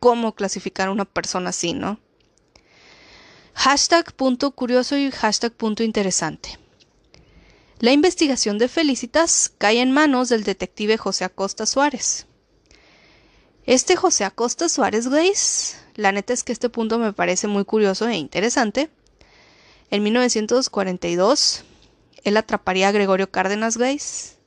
cómo 0.00 0.34
clasificar 0.34 0.88
a 0.88 0.92
una 0.92 1.04
persona 1.04 1.50
así, 1.50 1.74
¿no? 1.74 2.00
Hashtag 3.54 4.12
punto 4.14 4.50
curioso 4.50 4.96
y 4.96 5.10
hashtag 5.10 5.52
punto 5.52 5.82
interesante. 5.82 6.58
La 7.78 7.92
investigación 7.92 8.58
de 8.58 8.68
Felicitas 8.68 9.52
cae 9.58 9.80
en 9.80 9.92
manos 9.92 10.28
del 10.28 10.44
detective 10.44 10.98
José 10.98 11.24
Acosta 11.24 11.66
Suárez. 11.66 12.26
Este 13.66 13.94
José 13.96 14.24
Acosta 14.24 14.68
Suárez, 14.68 15.08
Grace, 15.08 15.76
la 15.94 16.12
neta 16.12 16.32
es 16.32 16.42
que 16.42 16.52
este 16.52 16.68
punto 16.68 16.98
me 16.98 17.12
parece 17.12 17.46
muy 17.46 17.64
curioso 17.64 18.08
e 18.08 18.16
interesante, 18.16 18.90
en 19.92 20.02
1942, 20.04 21.64
él 22.24 22.36
atraparía 22.38 22.88
a 22.88 22.92
Gregorio 22.92 23.30
Cárdenas 23.30 23.76
Gays. 23.76 24.38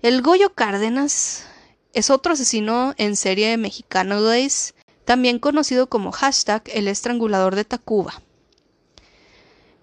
El 0.00 0.22
Goyo 0.22 0.54
Cárdenas 0.54 1.44
es 1.92 2.08
otro 2.08 2.32
asesino 2.32 2.94
en 2.96 3.14
serie 3.14 3.58
mexicano 3.58 4.22
Gays, 4.22 4.74
también 5.04 5.38
conocido 5.38 5.88
como 5.90 6.12
hashtag 6.12 6.62
el 6.72 6.88
estrangulador 6.88 7.56
de 7.56 7.66
Tacuba. 7.66 8.22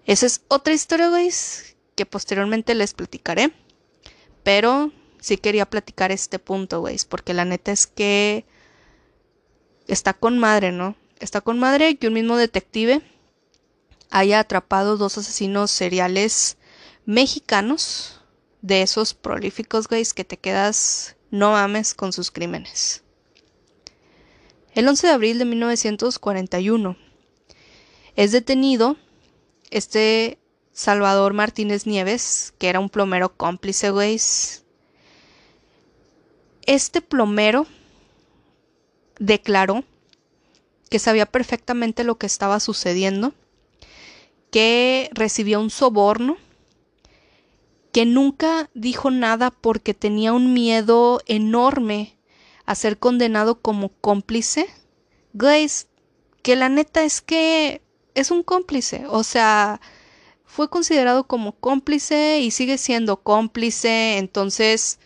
Esa 0.08 0.24
es 0.24 0.40
otra 0.48 0.72
historia, 0.72 1.10
Gays, 1.10 1.76
que 1.94 2.06
posteriormente 2.06 2.74
les 2.74 2.94
platicaré. 2.94 3.52
Pero 4.42 4.90
sí 5.20 5.36
quería 5.36 5.68
platicar 5.68 6.10
este 6.10 6.38
punto, 6.38 6.80
güey, 6.80 6.96
porque 7.10 7.34
la 7.34 7.44
neta 7.44 7.72
es 7.72 7.86
que 7.86 8.46
está 9.86 10.14
con 10.14 10.38
madre, 10.38 10.72
¿no? 10.72 10.96
Está 11.20 11.42
con 11.42 11.58
madre 11.58 11.98
que 11.98 12.08
un 12.08 12.14
mismo 12.14 12.38
detective 12.38 13.02
haya 14.08 14.40
atrapado 14.40 14.96
dos 14.96 15.18
asesinos 15.18 15.70
seriales 15.70 16.56
mexicanos 17.04 18.22
de 18.62 18.80
esos 18.80 19.12
prolíficos, 19.12 19.88
güey, 19.88 20.06
que 20.14 20.24
te 20.24 20.38
quedas 20.38 21.16
no 21.30 21.52
mames 21.52 21.92
con 21.92 22.14
sus 22.14 22.30
crímenes. 22.30 23.02
El 24.72 24.88
11 24.88 25.06
de 25.06 25.12
abril 25.12 25.38
de 25.38 25.44
1941 25.44 26.96
es 28.16 28.32
detenido 28.32 28.96
este 29.70 30.38
Salvador 30.72 31.32
Martínez 31.32 31.86
Nieves, 31.86 32.54
que 32.58 32.68
era 32.68 32.80
un 32.80 32.88
plomero 32.88 33.36
cómplice, 33.36 33.90
güey. 33.90 34.20
Este 36.66 37.00
plomero 37.00 37.66
declaró 39.18 39.84
que 40.88 40.98
sabía 40.98 41.26
perfectamente 41.26 42.04
lo 42.04 42.16
que 42.16 42.26
estaba 42.26 42.60
sucediendo, 42.60 43.34
que 44.50 45.10
recibió 45.12 45.60
un 45.60 45.70
soborno, 45.70 46.36
que 47.92 48.06
nunca 48.06 48.70
dijo 48.74 49.10
nada 49.10 49.50
porque 49.50 49.94
tenía 49.94 50.32
un 50.32 50.52
miedo 50.52 51.20
enorme 51.26 52.16
a 52.66 52.74
ser 52.74 52.98
condenado 52.98 53.60
como 53.60 53.88
cómplice. 53.88 54.68
Grace, 55.32 55.86
que 56.42 56.54
la 56.54 56.68
neta 56.68 57.02
es 57.02 57.20
que 57.20 57.82
es 58.18 58.30
un 58.30 58.42
cómplice, 58.42 59.04
o 59.08 59.22
sea, 59.22 59.80
fue 60.44 60.68
considerado 60.68 61.24
como 61.28 61.52
cómplice 61.52 62.40
y 62.40 62.50
sigue 62.50 62.78
siendo 62.78 63.22
cómplice, 63.22 64.18
entonces, 64.18 64.98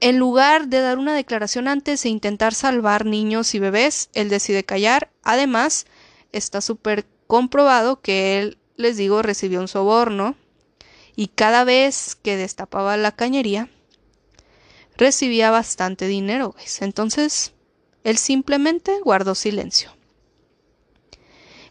en 0.00 0.18
lugar 0.18 0.68
de 0.68 0.80
dar 0.80 0.98
una 0.98 1.14
declaración 1.14 1.68
antes 1.68 2.04
e 2.04 2.08
intentar 2.08 2.54
salvar 2.54 3.04
niños 3.04 3.54
y 3.54 3.58
bebés, 3.58 4.08
él 4.14 4.30
decide 4.30 4.64
callar. 4.64 5.10
Además, 5.22 5.86
está 6.32 6.60
súper 6.60 7.06
comprobado 7.26 8.00
que 8.00 8.40
él, 8.40 8.58
les 8.76 8.96
digo, 8.96 9.22
recibió 9.22 9.60
un 9.60 9.68
soborno 9.68 10.36
y 11.14 11.28
cada 11.28 11.64
vez 11.64 12.16
que 12.16 12.36
destapaba 12.36 12.96
la 12.96 13.12
cañería, 13.12 13.68
recibía 14.96 15.50
bastante 15.50 16.06
dinero, 16.06 16.54
Entonces, 16.80 17.52
él 18.02 18.16
simplemente 18.16 18.98
guardó 19.04 19.34
silencio. 19.34 19.99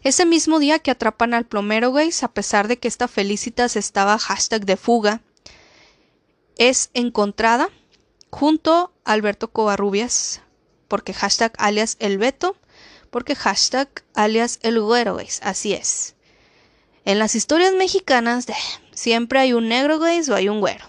Ese 0.02 0.24
mismo 0.24 0.58
día 0.58 0.78
que 0.78 0.90
atrapan 0.90 1.34
al 1.34 1.46
plomero, 1.46 1.94
a 2.22 2.28
pesar 2.32 2.68
de 2.68 2.78
que 2.78 2.88
esta 2.88 3.08
Felicitas 3.08 3.76
estaba 3.76 4.18
hashtag 4.18 4.64
de 4.64 4.76
fuga, 4.76 5.20
es 6.56 6.90
encontrada 6.94 7.68
junto 8.30 8.92
a 9.04 9.12
Alberto 9.12 9.50
Covarrubias, 9.50 10.40
porque 10.88 11.12
hashtag 11.12 11.52
alias 11.58 11.96
el 12.00 12.18
Beto, 12.18 12.56
porque 13.10 13.34
hashtag 13.34 13.88
alias 14.14 14.58
el 14.62 14.80
güero, 14.80 15.18
así 15.42 15.74
es. 15.74 16.14
En 17.04 17.18
las 17.18 17.34
historias 17.34 17.74
mexicanas 17.74 18.46
siempre 18.92 19.40
hay 19.40 19.52
un 19.52 19.68
negro, 19.68 19.98
güey, 19.98 20.20
o 20.30 20.34
hay 20.34 20.48
un 20.48 20.60
güero. 20.60 20.84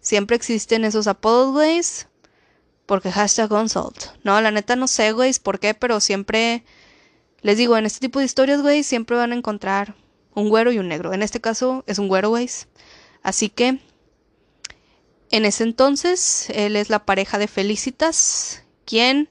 Siempre 0.00 0.36
existen 0.36 0.84
esos 0.84 1.06
apodos, 1.06 1.52
güey. 1.52 1.80
Porque 2.86 3.12
hashtag 3.12 3.48
consult. 3.48 4.06
No, 4.22 4.40
la 4.40 4.50
neta 4.50 4.76
no 4.76 4.88
sé, 4.88 5.12
güey, 5.12 5.34
por 5.42 5.60
qué, 5.60 5.74
pero 5.74 6.00
siempre. 6.00 6.64
Les 7.40 7.56
digo, 7.56 7.76
en 7.76 7.86
este 7.86 8.00
tipo 8.00 8.18
de 8.18 8.24
historias, 8.24 8.62
güey, 8.62 8.82
siempre 8.82 9.16
van 9.16 9.32
a 9.32 9.36
encontrar 9.36 9.94
un 10.34 10.48
güero 10.48 10.72
y 10.72 10.78
un 10.78 10.88
negro. 10.88 11.12
En 11.12 11.22
este 11.22 11.40
caso 11.40 11.84
es 11.86 11.98
un 11.98 12.08
güero, 12.08 12.30
güey. 12.30 12.48
Así 13.22 13.48
que. 13.48 13.80
En 15.30 15.44
ese 15.44 15.64
entonces, 15.64 16.48
él 16.50 16.74
es 16.74 16.88
la 16.88 17.04
pareja 17.04 17.36
de 17.36 17.48
Felicitas, 17.48 18.62
quien 18.86 19.28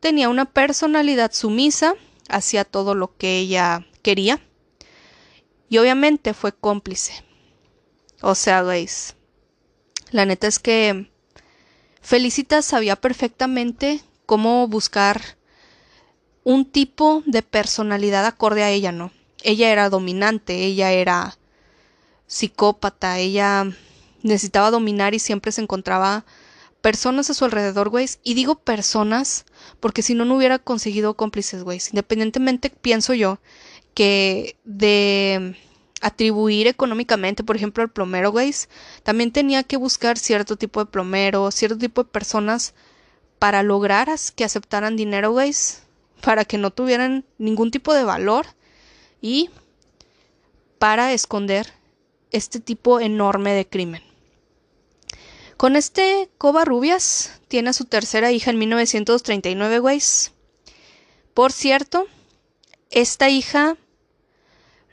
tenía 0.00 0.28
una 0.28 0.46
personalidad 0.46 1.32
sumisa, 1.32 1.94
hacía 2.28 2.64
todo 2.64 2.96
lo 2.96 3.16
que 3.16 3.38
ella 3.38 3.86
quería. 4.02 4.40
Y 5.68 5.78
obviamente 5.78 6.34
fue 6.34 6.52
cómplice. 6.52 7.24
O 8.20 8.34
sea, 8.34 8.62
güey, 8.62 8.88
la 10.10 10.26
neta 10.26 10.48
es 10.48 10.58
que 10.58 11.08
Felicitas 12.00 12.64
sabía 12.64 12.96
perfectamente 12.96 14.00
cómo 14.26 14.66
buscar 14.68 15.35
un 16.46 16.64
tipo 16.64 17.24
de 17.26 17.42
personalidad 17.42 18.24
acorde 18.24 18.62
a 18.62 18.70
ella, 18.70 18.92
¿no? 18.92 19.10
Ella 19.42 19.72
era 19.72 19.90
dominante, 19.90 20.54
ella 20.64 20.92
era 20.92 21.36
psicópata, 22.28 23.18
ella 23.18 23.66
necesitaba 24.22 24.70
dominar 24.70 25.12
y 25.12 25.18
siempre 25.18 25.50
se 25.50 25.60
encontraba 25.60 26.24
personas 26.82 27.28
a 27.30 27.34
su 27.34 27.44
alrededor, 27.44 27.88
güey. 27.88 28.08
Y 28.22 28.34
digo 28.34 28.54
personas 28.54 29.44
porque 29.80 30.02
si 30.02 30.14
no, 30.14 30.24
no 30.24 30.36
hubiera 30.36 30.60
conseguido 30.60 31.16
cómplices, 31.16 31.64
güey. 31.64 31.80
Independientemente, 31.90 32.70
pienso 32.70 33.12
yo 33.12 33.40
que 33.94 34.56
de 34.62 35.56
atribuir 36.00 36.68
económicamente, 36.68 37.42
por 37.42 37.56
ejemplo, 37.56 37.82
al 37.82 37.90
plomero, 37.90 38.30
güey, 38.30 38.54
también 39.02 39.32
tenía 39.32 39.64
que 39.64 39.78
buscar 39.78 40.16
cierto 40.16 40.54
tipo 40.54 40.78
de 40.78 40.86
plomero, 40.86 41.50
cierto 41.50 41.76
tipo 41.76 42.04
de 42.04 42.10
personas 42.10 42.72
para 43.40 43.64
lograr 43.64 44.08
que 44.36 44.44
aceptaran 44.44 44.94
dinero, 44.94 45.32
güey, 45.32 45.52
para 46.20 46.44
que 46.44 46.58
no 46.58 46.70
tuvieran 46.70 47.24
ningún 47.38 47.70
tipo 47.70 47.94
de 47.94 48.04
valor 48.04 48.46
y 49.20 49.50
para 50.78 51.12
esconder 51.12 51.72
este 52.30 52.60
tipo 52.60 53.00
enorme 53.00 53.52
de 53.52 53.66
crimen. 53.66 54.02
Con 55.56 55.74
este 55.74 56.28
Rubias 56.38 57.40
tiene 57.48 57.70
a 57.70 57.72
su 57.72 57.86
tercera 57.86 58.30
hija 58.30 58.50
en 58.50 58.58
1939, 58.58 59.78
güey. 59.78 60.02
Por 61.32 61.52
cierto, 61.52 62.06
esta 62.90 63.30
hija 63.30 63.76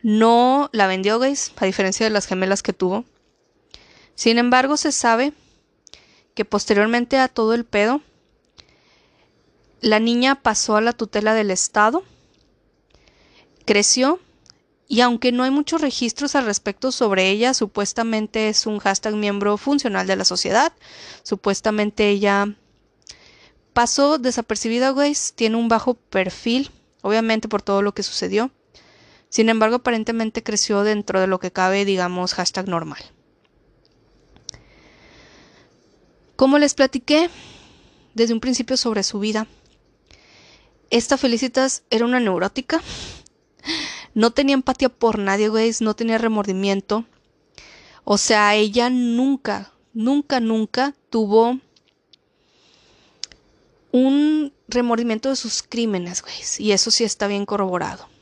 no 0.04 0.70
la 0.72 0.88
vendió 0.88 1.20
Gaze, 1.20 1.52
a 1.58 1.66
diferencia 1.66 2.06
de 2.06 2.10
las 2.10 2.28
gemelas 2.28 2.64
que 2.64 2.74
tuvo. 2.74 3.06
Sin 4.16 4.38
embargo, 4.38 4.78
se 4.78 4.92
sabe 4.92 5.34
que 6.34 6.46
posteriormente 6.46 7.18
a 7.18 7.28
todo 7.28 7.54
el 7.54 7.66
pedo, 7.66 8.02
la 9.84 10.00
niña 10.00 10.36
pasó 10.36 10.78
a 10.78 10.82
la 10.82 10.94
tutela 10.94 11.34
del 11.34 11.52
Estado, 11.52 12.04
creció 13.66 14.20
y 14.88 15.02
aunque 15.02 15.34
no 15.34 15.44
hay 15.44 15.52
muchos 15.52 15.82
registros 15.82 16.36
al 16.36 16.46
respecto 16.46 16.92
sobre 16.94 17.30
ella, 17.30 17.54
supuestamente 17.54 18.48
es 18.48 18.66
un 18.66 18.80
hashtag 18.80 19.16
miembro 19.16 19.58
funcional 19.58 20.08
de 20.08 20.16
la 20.16 20.24
sociedad, 20.24 20.72
supuestamente 21.24 22.10
ella 22.10 22.56
pasó 23.74 24.20
desapercibida, 24.20 24.94
Grace, 24.94 25.34
tiene 25.36 25.58
un 25.58 25.68
bajo 25.68 25.96
perfil, 25.96 26.72
obviamente 27.02 27.50
por 27.50 27.62
todo 27.62 27.82
lo 27.82 27.94
que 27.94 28.04
sucedió. 28.04 28.52
Sin 29.28 29.50
embargo, 29.50 29.78
aparentemente 29.78 30.44
creció 30.44 30.84
dentro 30.84 31.20
de 31.20 31.28
lo 31.28 31.40
que 31.40 31.52
cabe, 31.52 31.84
digamos, 31.84 32.36
hashtag 32.36 32.70
normal. 32.70 33.04
Como 36.38 36.58
les 36.58 36.74
platiqué 36.74 37.30
desde 38.14 38.34
un 38.34 38.40
principio 38.40 38.78
sobre 38.78 39.04
su 39.04 39.20
vida, 39.20 39.48
esta 40.98 41.18
Felicitas 41.18 41.84
era 41.90 42.06
una 42.06 42.20
neurótica. 42.20 42.82
No 44.14 44.32
tenía 44.32 44.54
empatía 44.54 44.90
por 44.90 45.18
nadie, 45.18 45.50
güey, 45.50 45.72
no 45.80 45.96
tenía 45.96 46.18
remordimiento. 46.18 47.06
O 48.04 48.18
sea, 48.18 48.54
ella 48.56 48.90
nunca, 48.90 49.74
nunca, 49.94 50.40
nunca 50.40 50.94
tuvo 51.10 51.60
un 53.92 54.54
remordimiento 54.68 55.30
de 55.30 55.36
sus 55.36 55.64
crímenes, 55.64 56.22
güey. 56.22 56.36
Y 56.60 56.74
eso 56.74 56.92
sí 56.92 57.04
está 57.04 57.28
bien 57.28 57.46
corroborado 57.46 58.14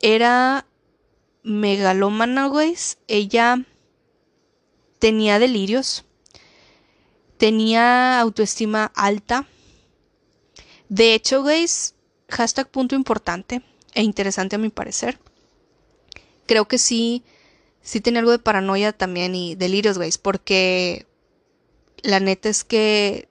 era 0.00 0.66
megalómana, 1.42 2.46
güey. 2.46 2.76
Ella 3.06 3.64
tenía 4.98 5.38
delirios, 5.38 6.04
tenía 7.36 8.20
autoestima 8.20 8.92
alta. 8.94 9.46
De 10.88 11.14
hecho, 11.14 11.42
guys, 11.42 11.94
hashtag 12.28 12.68
punto 12.68 12.94
importante 12.94 13.62
e 13.94 14.02
interesante 14.02 14.56
a 14.56 14.58
mi 14.58 14.70
parecer. 14.70 15.18
Creo 16.46 16.66
que 16.66 16.78
sí, 16.78 17.24
sí 17.82 18.00
tenía 18.00 18.20
algo 18.20 18.32
de 18.32 18.38
paranoia 18.38 18.92
también 18.92 19.34
y 19.34 19.54
delirios, 19.54 19.98
guys, 19.98 20.18
porque 20.18 21.06
la 22.02 22.20
neta 22.20 22.48
es 22.48 22.64
que 22.64 23.28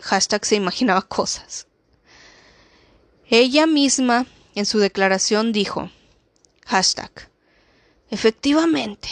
hashtag 0.00 0.44
se 0.44 0.56
imaginaba 0.56 1.02
cosas. 1.02 1.66
Ella 3.30 3.66
misma 3.66 4.26
en 4.54 4.66
su 4.66 4.78
declaración 4.78 5.52
dijo, 5.52 5.90
hashtag, 6.66 7.30
efectivamente, 8.10 9.08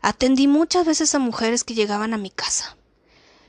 atendí 0.00 0.46
muchas 0.46 0.86
veces 0.86 1.14
a 1.14 1.18
mujeres 1.18 1.64
que 1.64 1.74
llegaban 1.74 2.14
a 2.14 2.18
mi 2.18 2.30
casa. 2.30 2.76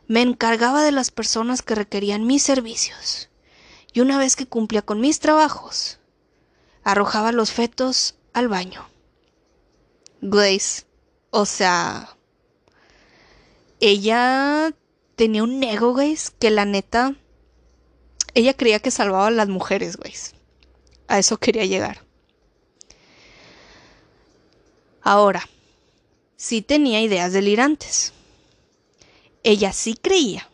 Me 0.08 0.22
encargaba 0.22 0.84
de 0.84 0.92
las 0.92 1.12
personas 1.12 1.62
que 1.62 1.76
requerían 1.76 2.28
mis 2.28 2.44
servicios. 2.44 3.30
Y 3.94 4.02
una 4.02 4.18
vez 4.18 4.36
que 4.36 4.48
cumplía 4.48 4.82
con 4.82 5.00
mis 5.00 5.20
trabajos, 5.20 6.00
arrojaba 6.84 7.32
los 7.32 7.52
fetos 7.52 8.16
al 8.34 8.48
baño. 8.48 8.88
Glaze, 10.22 10.86
o 11.30 11.46
sea, 11.46 12.16
ella 13.80 14.74
tenía 15.16 15.44
un 15.44 15.62
ego, 15.64 15.94
güey, 15.94 16.18
que 16.40 16.50
la 16.50 16.66
neta, 16.66 17.16
ella 18.34 18.56
creía 18.56 18.80
que 18.80 18.92
salvaba 18.92 19.28
a 19.28 19.32
las 19.32 19.48
mujeres, 19.48 19.98
güey. 19.98 20.14
A 21.08 21.20
eso 21.20 21.38
quería 21.38 21.66
llegar. 21.66 22.04
Ahora, 25.02 25.48
sí 26.38 26.62
tenía 26.62 27.02
ideas 27.02 27.34
delirantes. 27.34 28.14
Ella 29.44 29.74
sí 29.74 29.96
creía, 29.96 30.50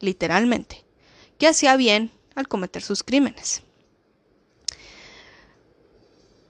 literalmente, 0.00 0.84
que 1.38 1.48
hacía 1.48 1.76
bien 1.76 2.12
al 2.34 2.48
cometer 2.48 2.82
sus 2.82 3.02
crímenes. 3.02 3.62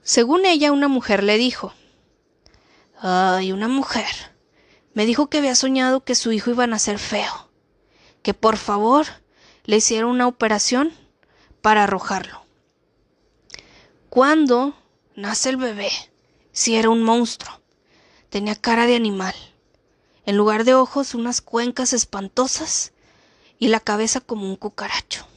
Según 0.03 0.45
ella, 0.45 0.71
una 0.71 0.87
mujer 0.87 1.23
le 1.23 1.37
dijo, 1.37 1.73
Ay, 2.97 3.51
una 3.51 3.67
mujer. 3.67 4.05
Me 4.93 5.05
dijo 5.05 5.27
que 5.27 5.39
había 5.39 5.55
soñado 5.55 6.03
que 6.03 6.15
su 6.15 6.31
hijo 6.31 6.51
iba 6.51 6.63
a 6.63 6.67
nacer 6.67 6.99
feo, 6.99 7.49
que 8.21 8.33
por 8.33 8.57
favor 8.57 9.07
le 9.65 9.77
hiciera 9.77 10.05
una 10.05 10.27
operación 10.27 10.93
para 11.61 11.83
arrojarlo. 11.83 12.45
Cuando 14.09 14.75
nace 15.15 15.49
el 15.49 15.57
bebé, 15.57 15.91
si 16.51 16.75
era 16.75 16.89
un 16.89 17.03
monstruo, 17.03 17.59
tenía 18.29 18.55
cara 18.55 18.85
de 18.85 18.95
animal, 18.95 19.35
en 20.25 20.37
lugar 20.37 20.63
de 20.63 20.73
ojos 20.73 21.13
unas 21.13 21.41
cuencas 21.41 21.93
espantosas 21.93 22.93
y 23.59 23.67
la 23.67 23.79
cabeza 23.79 24.21
como 24.21 24.47
un 24.49 24.55
cucaracho. 24.55 25.27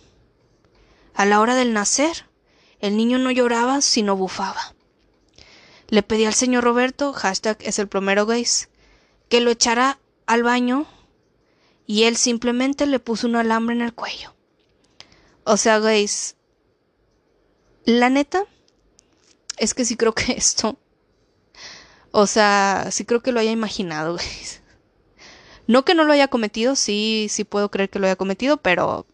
A 1.14 1.24
la 1.24 1.40
hora 1.40 1.54
del 1.54 1.72
nacer, 1.72 2.26
el 2.80 2.96
niño 2.96 3.18
no 3.18 3.30
lloraba, 3.30 3.80
sino 3.80 4.16
bufaba. 4.16 4.74
Le 5.88 6.02
pedí 6.02 6.24
al 6.24 6.34
señor 6.34 6.64
Roberto, 6.64 7.12
hashtag 7.12 7.58
es 7.60 7.78
el 7.78 7.88
plomero 7.88 8.26
gays, 8.26 8.68
que 9.28 9.40
lo 9.40 9.50
echara 9.50 9.98
al 10.26 10.42
baño 10.42 10.86
y 11.86 12.04
él 12.04 12.16
simplemente 12.16 12.86
le 12.86 12.98
puso 12.98 13.26
un 13.26 13.36
alambre 13.36 13.74
en 13.74 13.82
el 13.82 13.94
cuello. 13.94 14.34
O 15.44 15.56
sea, 15.56 15.78
gays, 15.80 16.36
la 17.84 18.10
neta 18.10 18.44
es 19.56 19.74
que 19.74 19.84
sí 19.84 19.96
creo 19.96 20.14
que 20.14 20.32
esto, 20.32 20.78
o 22.10 22.26
sea, 22.26 22.88
sí 22.90 23.04
creo 23.04 23.22
que 23.22 23.32
lo 23.32 23.40
haya 23.40 23.50
imaginado, 23.50 24.16
gays. 24.16 24.62
No 25.68 25.84
que 25.84 25.94
no 25.94 26.04
lo 26.04 26.14
haya 26.14 26.28
cometido, 26.28 26.74
sí, 26.76 27.26
sí 27.28 27.44
puedo 27.44 27.70
creer 27.70 27.90
que 27.90 27.98
lo 27.98 28.06
haya 28.06 28.16
cometido, 28.16 28.56
pero 28.56 29.06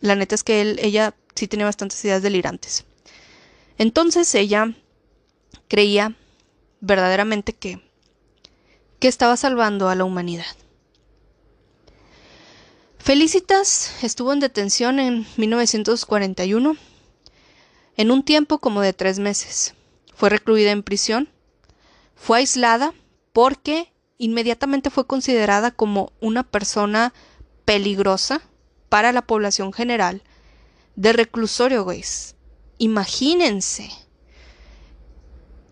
la 0.00 0.14
neta 0.14 0.34
es 0.34 0.44
que 0.44 0.60
él, 0.60 0.78
ella 0.82 1.16
sí 1.34 1.48
tenía 1.48 1.64
bastantes 1.64 2.04
ideas 2.04 2.22
delirantes. 2.22 2.84
Entonces 3.78 4.34
ella 4.34 4.74
creía 5.68 6.14
verdaderamente 6.80 7.54
que, 7.54 7.80
que 8.98 9.08
estaba 9.08 9.38
salvando 9.38 9.88
a 9.88 9.94
la 9.94 10.04
humanidad. 10.04 10.44
Felicitas 12.98 13.94
estuvo 14.02 14.34
en 14.34 14.40
detención 14.40 15.00
en 15.00 15.26
1941, 15.38 16.76
en 17.96 18.10
un 18.10 18.22
tiempo 18.22 18.58
como 18.58 18.82
de 18.82 18.92
tres 18.92 19.18
meses. 19.18 19.72
Fue 20.14 20.28
recluida 20.28 20.72
en 20.72 20.82
prisión, 20.82 21.30
fue 22.14 22.40
aislada 22.40 22.92
porque 23.32 23.91
inmediatamente 24.22 24.88
fue 24.88 25.04
considerada 25.04 25.72
como 25.72 26.12
una 26.20 26.44
persona 26.44 27.12
peligrosa 27.64 28.40
para 28.88 29.10
la 29.10 29.22
población 29.22 29.72
general 29.72 30.22
de 30.94 31.12
reclusorio, 31.12 31.82
güey. 31.82 32.04
Imagínense. 32.78 33.90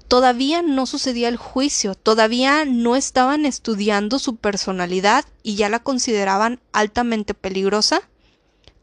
Todavía 0.09 0.63
no 0.63 0.87
sucedía 0.87 1.29
el 1.29 1.37
juicio, 1.37 1.95
todavía 1.95 2.65
no 2.65 2.97
estaban 2.97 3.47
estudiando 3.47 4.19
su 4.19 4.35
personalidad 4.35 5.25
y 5.45 5.55
ya 5.55 5.69
la 5.69 5.79
consideraban 5.79 6.61
altamente 6.73 7.35
peligrosa, 7.35 8.03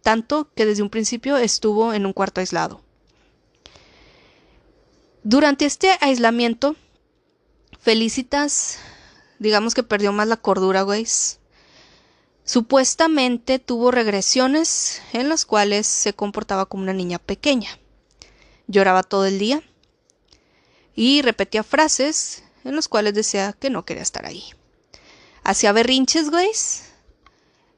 tanto 0.01 0.49
que 0.55 0.65
desde 0.65 0.83
un 0.83 0.89
principio 0.89 1.35
estuvo 1.35 1.93
en 1.93 2.05
un 2.05 2.13
cuarto 2.13 2.39
aislado. 2.39 2.81
Durante 5.23 5.65
este 5.65 5.89
aislamiento, 5.99 6.77
Felicitas, 7.81 8.79
digamos 9.39 9.73
que 9.73 9.83
perdió 9.83 10.11
más 10.13 10.27
la 10.27 10.37
cordura, 10.37 10.81
güey. 10.81 11.05
Supuestamente 12.43 13.59
tuvo 13.59 13.91
regresiones 13.91 15.01
en 15.13 15.29
las 15.29 15.45
cuales 15.45 15.85
se 15.85 16.13
comportaba 16.13 16.65
como 16.65 16.83
una 16.83 16.93
niña 16.93 17.19
pequeña. 17.19 17.77
Lloraba 18.67 19.03
todo 19.03 19.25
el 19.25 19.37
día 19.37 19.61
y 20.95 21.21
repetía 21.21 21.63
frases 21.63 22.43
en 22.63 22.75
las 22.75 22.87
cuales 22.87 23.13
decía 23.13 23.53
que 23.53 23.69
no 23.69 23.85
quería 23.85 24.03
estar 24.03 24.25
ahí. 24.25 24.43
Hacía 25.43 25.71
berrinches, 25.71 26.29
güey. 26.29 26.49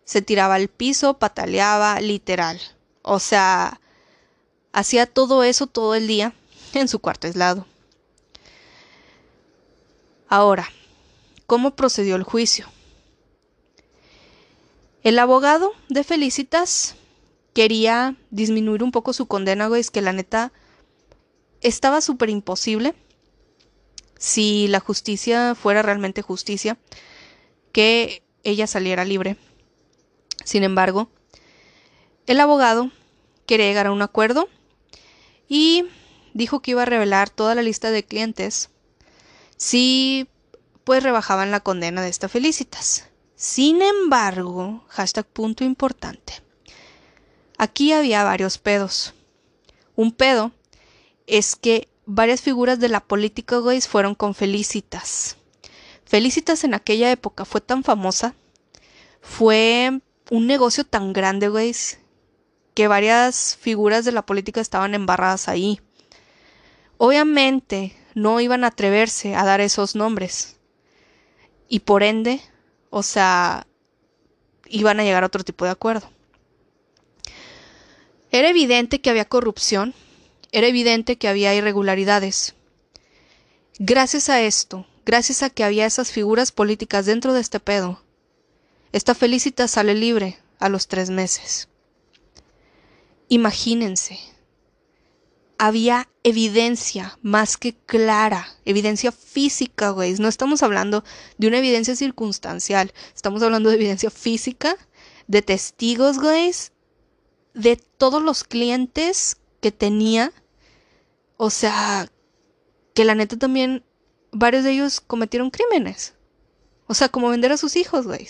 Se 0.04 0.22
tiraba 0.22 0.56
al 0.56 0.68
piso, 0.70 1.20
pataleaba, 1.20 2.00
literal. 2.00 2.60
O 3.02 3.20
sea, 3.20 3.80
hacía 4.72 5.06
todo 5.06 5.44
eso 5.44 5.68
todo 5.68 5.96
el 5.96 6.08
día 6.08 6.34
en 6.74 6.88
su 6.88 7.00
cuarto 7.00 7.28
aislado. 7.28 7.66
Ahora, 10.28 10.72
¿cómo 11.50 11.76
procedió 11.76 12.16
el 12.16 12.22
juicio? 12.22 12.68
El 15.02 15.18
abogado 15.18 15.72
de 15.90 16.04
Felicitas 16.04 16.96
quería 17.56 18.16
disminuir 18.30 18.84
un 18.84 18.92
poco 18.92 19.14
su 19.14 19.26
condena, 19.26 19.66
güey, 19.66 19.82
es 19.82 19.90
que 19.90 20.04
la 20.04 20.14
neta 20.14 20.54
estaba 21.62 22.02
súper 22.02 22.30
imposible 22.30 22.94
si 24.20 24.68
la 24.68 24.80
justicia 24.80 25.56
fuera 25.56 25.82
realmente 25.82 26.22
justicia, 26.22 26.78
que 27.72 28.22
ella 28.44 28.68
saliera 28.68 29.04
libre. 29.04 29.36
Sin 30.46 30.64
embargo, 30.64 31.10
el 32.28 32.40
abogado 32.42 32.92
quería 33.48 33.66
llegar 33.66 33.88
a 33.88 33.92
un 33.92 34.04
acuerdo 34.04 34.48
y 35.48 35.86
dijo 36.36 36.62
que 36.62 36.72
iba 36.72 36.84
a 36.84 36.86
revelar 36.94 37.32
toda 37.32 37.56
la 37.56 37.64
lista 37.64 37.90
de 37.90 38.04
clientes 38.04 38.70
si 39.58 40.30
pues 40.90 41.04
rebajaban 41.04 41.52
la 41.52 41.60
condena 41.60 42.02
de 42.02 42.10
esta 42.10 42.28
Felicitas. 42.30 43.06
Sin 43.36 43.84
embargo, 43.84 44.84
hashtag 44.88 45.24
punto 45.24 45.64
importante. 45.64 46.42
Aquí 47.60 47.94
había 47.94 48.24
varios 48.24 48.58
pedos. 48.58 49.14
Un 49.96 50.12
pedo 50.12 50.52
es 51.28 51.56
que 51.56 51.88
varias 52.08 52.42
figuras 52.42 52.80
de 52.80 52.90
la 52.90 53.02
política, 53.02 53.60
güey, 53.60 53.82
fueron 53.82 54.16
con 54.16 54.34
Felicitas. 54.34 55.38
Felicitas 56.06 56.64
en 56.64 56.74
aquella 56.74 57.12
época 57.12 57.46
fue 57.46 57.62
tan 57.62 57.84
famosa, 57.84 58.34
fue 59.22 60.02
un 60.32 60.48
negocio 60.48 60.86
tan 60.86 61.14
grande, 61.14 61.52
que 62.74 62.88
varias 62.88 63.60
figuras 63.62 64.06
de 64.06 64.12
la 64.12 64.26
política 64.26 64.60
estaban 64.60 64.96
embarradas 64.96 65.50
ahí. 65.50 65.82
Obviamente 66.98 67.96
no 68.16 68.40
iban 68.40 68.64
a 68.64 68.70
atreverse 68.70 69.36
a 69.36 69.46
dar 69.46 69.62
esos 69.62 69.94
nombres. 69.96 70.56
Y 71.70 71.80
por 71.82 72.04
ende, 72.04 72.42
o 72.90 73.04
sea, 73.04 73.68
iban 74.68 75.00
a 75.00 75.04
llegar 75.04 75.24
a 75.24 75.28
otro 75.28 75.44
tipo 75.44 75.64
de 75.66 75.72
acuerdo. 75.72 76.10
Era 78.32 78.50
evidente 78.50 79.00
que 79.00 79.10
había 79.10 79.26
corrupción, 79.26 79.94
era 80.52 80.68
evidente 80.68 81.18
que 81.18 81.28
había 81.28 81.56
irregularidades. 81.56 82.56
Gracias 83.78 84.30
a 84.30 84.42
esto, 84.42 84.86
gracias 85.06 85.44
a 85.44 85.50
que 85.50 85.64
había 85.64 85.86
esas 85.86 86.12
figuras 86.12 86.52
políticas 86.52 87.06
dentro 87.06 87.34
de 87.34 87.42
este 87.42 87.60
pedo, 87.60 88.04
esta 88.92 89.14
Felicita 89.14 89.68
sale 89.68 89.94
libre 89.94 90.40
a 90.60 90.68
los 90.68 90.88
tres 90.88 91.12
meses. 91.12 91.70
Imagínense, 93.28 94.20
había 95.60 96.08
evidencia 96.24 97.20
más 97.22 97.58
que 97.58 97.76
clara, 97.76 98.48
evidencia 98.64 99.12
física, 99.12 99.90
güey. 99.90 100.14
No 100.14 100.30
estamos 100.30 100.64
hablando 100.64 101.04
de 101.38 101.48
una 101.48 101.58
evidencia 101.58 101.98
circunstancial, 101.98 102.94
estamos 103.14 103.44
hablando 103.44 103.70
de 103.70 103.76
evidencia 103.76 104.10
física, 104.10 104.76
de 105.28 105.42
testigos, 105.42 106.18
güey, 106.18 106.52
de 107.54 107.76
todos 107.76 108.22
los 108.22 108.46
clientes 108.46 109.38
que 109.60 109.74
tenía. 109.74 110.32
O 111.36 111.50
sea, 111.50 112.10
que 112.94 113.04
la 113.04 113.14
neta 113.14 113.38
también 113.38 113.84
varios 114.32 114.64
de 114.64 114.72
ellos 114.72 115.02
cometieron 115.02 115.52
crímenes. 115.52 116.16
O 116.88 116.94
sea, 116.94 117.10
como 117.10 117.30
vender 117.30 117.52
a 117.52 117.58
sus 117.58 117.76
hijos, 117.76 118.08
güey. 118.08 118.28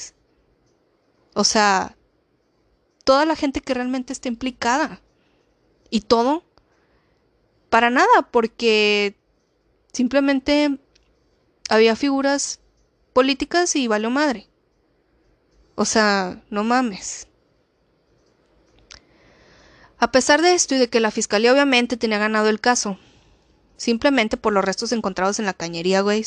O 1.35 1.43
sea, 1.43 1.95
toda 3.03 3.25
la 3.25 3.35
gente 3.35 3.61
que 3.61 3.75
realmente 3.75 4.13
está 4.13 4.29
implicada. 4.29 4.99
Y 5.91 6.01
todo 6.01 6.43
para 7.69 7.89
nada, 7.89 8.29
porque 8.31 9.15
simplemente 9.93 10.79
había 11.69 11.95
figuras 11.95 12.59
políticas 13.13 13.75
y 13.75 13.87
valió 13.87 14.09
madre. 14.09 14.47
O 15.75 15.85
sea, 15.85 16.41
no 16.49 16.63
mames. 16.63 17.27
A 19.99 20.11
pesar 20.11 20.41
de 20.41 20.53
esto 20.53 20.75
y 20.75 20.77
de 20.77 20.89
que 20.89 20.99
la 20.99 21.11
fiscalía 21.11 21.51
obviamente 21.51 21.97
tenía 21.97 22.17
ganado 22.17 22.47
el 22.49 22.61
caso, 22.61 22.97
simplemente 23.75 24.37
por 24.37 24.53
los 24.53 24.63
restos 24.63 24.91
encontrados 24.93 25.39
en 25.39 25.45
la 25.45 25.53
cañería, 25.53 26.01
güey. 26.01 26.25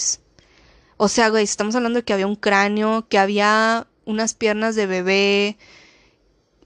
O 0.99 1.09
sea, 1.09 1.31
güey, 1.31 1.45
estamos 1.45 1.75
hablando 1.75 1.99
de 1.99 2.05
que 2.05 2.13
había 2.13 2.27
un 2.27 2.37
cráneo, 2.37 3.09
que 3.09 3.19
había 3.19 3.87
unas 4.05 4.35
piernas 4.35 4.77
de 4.77 4.87
bebé. 4.87 5.59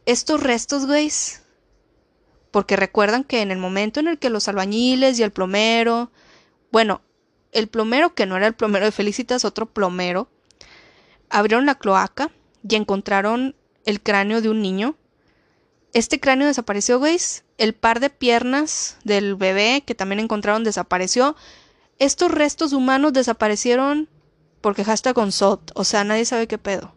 Estos 0.04 0.42
restos, 0.42 0.86
güey, 0.86 1.10
porque 2.56 2.74
recuerdan 2.74 3.22
que 3.22 3.42
en 3.42 3.50
el 3.50 3.58
momento 3.58 4.00
en 4.00 4.08
el 4.08 4.18
que 4.18 4.30
los 4.30 4.48
albañiles 4.48 5.18
y 5.18 5.22
el 5.22 5.30
plomero, 5.30 6.10
bueno, 6.72 7.02
el 7.52 7.68
plomero 7.68 8.14
que 8.14 8.24
no 8.24 8.34
era 8.34 8.46
el 8.46 8.54
plomero 8.54 8.86
de 8.86 8.92
Felicitas, 8.92 9.44
otro 9.44 9.66
plomero, 9.66 10.30
abrieron 11.28 11.66
la 11.66 11.74
cloaca 11.74 12.30
y 12.66 12.76
encontraron 12.76 13.56
el 13.84 14.00
cráneo 14.00 14.40
de 14.40 14.48
un 14.48 14.62
niño. 14.62 14.96
Este 15.92 16.18
cráneo 16.18 16.46
desapareció, 16.46 16.98
güey. 16.98 17.18
El 17.58 17.74
par 17.74 18.00
de 18.00 18.08
piernas 18.08 18.96
del 19.04 19.34
bebé 19.34 19.82
que 19.84 19.94
también 19.94 20.20
encontraron 20.20 20.64
desapareció. 20.64 21.36
Estos 21.98 22.30
restos 22.30 22.72
humanos 22.72 23.12
desaparecieron 23.12 24.08
porque 24.62 24.82
con 25.14 25.30
sot, 25.30 25.72
o 25.74 25.84
sea, 25.84 26.04
nadie 26.04 26.24
sabe 26.24 26.46
qué 26.46 26.56
pedo. 26.56 26.94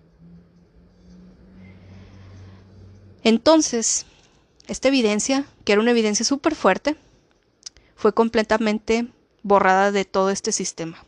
Entonces, 3.26 4.06
esta 4.70 4.88
evidencia, 4.88 5.46
que 5.66 5.74
era 5.74 5.82
una 5.82 5.92
evidencia 5.92 6.24
súper 6.24 6.56
fuerte, 6.56 6.96
fue 7.96 8.14
completamente 8.14 9.08
borrada 9.44 9.92
de 9.92 10.06
todo 10.06 10.30
este 10.30 10.52
sistema. 10.52 11.04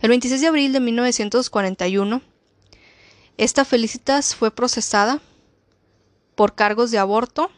El 0.00 0.10
26 0.10 0.40
de 0.40 0.46
abril 0.46 0.72
de 0.72 0.80
1941, 0.80 2.22
esta 3.36 3.64
Felicitas 3.64 4.34
fue 4.34 4.50
procesada 4.50 5.20
por 6.34 6.54
cargos 6.54 6.90
de 6.90 6.98
aborto, 6.98 7.50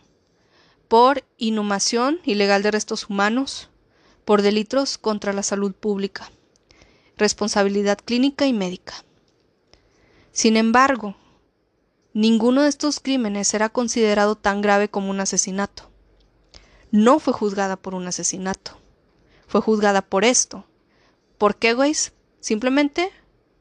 por 0.89 1.25
inhumación 1.39 2.21
ilegal 2.25 2.63
de 2.63 2.71
restos 2.71 3.09
humanos, 3.09 3.69
por 4.25 4.43
delitos 4.43 4.97
contra 4.97 5.33
la 5.33 5.43
salud 5.43 5.73
pública, 5.73 6.31
responsabilidad 7.17 7.99
clínica 8.05 8.47
y 8.47 8.53
médica. 8.53 8.95
Sin 10.33 10.57
embargo, 10.57 11.17
ninguno 12.15 12.63
de 12.63 12.69
estos 12.69 13.01
crímenes 13.01 13.53
era 13.55 13.69
considerado 13.69 14.37
tan 14.37 14.61
grave 14.61 14.89
como 14.89 15.11
un 15.11 15.21
asesinato. 15.21 15.91
No 16.91 17.19
fue 17.19 17.33
juzgada 17.33 17.77
por 17.77 17.95
un 17.95 18.07
asesinato, 18.07 18.79
fue 19.47 19.61
juzgada 19.61 20.03
por 20.03 20.25
esto. 20.25 20.67
¿Por 21.39 21.57
qué, 21.57 21.75
güey? 21.75 21.95
Simplemente 22.41 23.11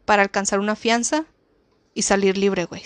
para 0.05 0.23
alcanzar 0.23 0.59
una 0.59 0.75
fianza 0.75 1.25
y 1.93 2.01
salir 2.01 2.37
libre, 2.37 2.65
güey. 2.65 2.83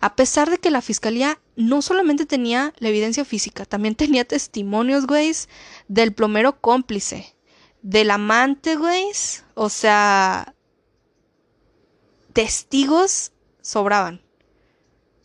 A 0.00 0.16
pesar 0.16 0.50
de 0.50 0.58
que 0.58 0.70
la 0.70 0.82
fiscalía 0.82 1.40
no 1.56 1.80
solamente 1.80 2.26
tenía 2.26 2.74
la 2.76 2.90
evidencia 2.90 3.24
física, 3.24 3.64
también 3.64 3.94
tenía 3.94 4.24
testimonios, 4.24 5.06
güey, 5.06 5.32
del 5.88 6.12
plomero 6.12 6.60
cómplice, 6.60 7.34
del 7.80 8.10
amante, 8.10 8.76
güey. 8.76 9.06
O 9.54 9.70
sea, 9.70 10.54
testigos 12.34 13.32
sobraban. 13.62 14.20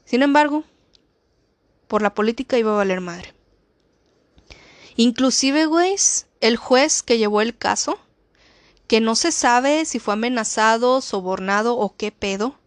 Sin 0.05 0.21
embargo, 0.23 0.63
por 1.87 2.01
la 2.01 2.13
política 2.13 2.57
iba 2.57 2.71
a 2.71 2.77
valer 2.77 3.01
madre. 3.01 3.33
Inclusive, 4.95 5.65
güey, 5.65 5.95
el 6.39 6.55
juez 6.55 7.03
que 7.03 7.17
llevó 7.17 7.41
el 7.41 7.57
caso, 7.57 7.99
que 8.87 9.01
no 9.01 9.15
se 9.15 9.31
sabe 9.31 9.85
si 9.85 9.99
fue 9.99 10.13
amenazado, 10.13 11.01
sobornado 11.01 11.77
o 11.77 11.95
qué 11.95 12.11
pedo, 12.11 12.59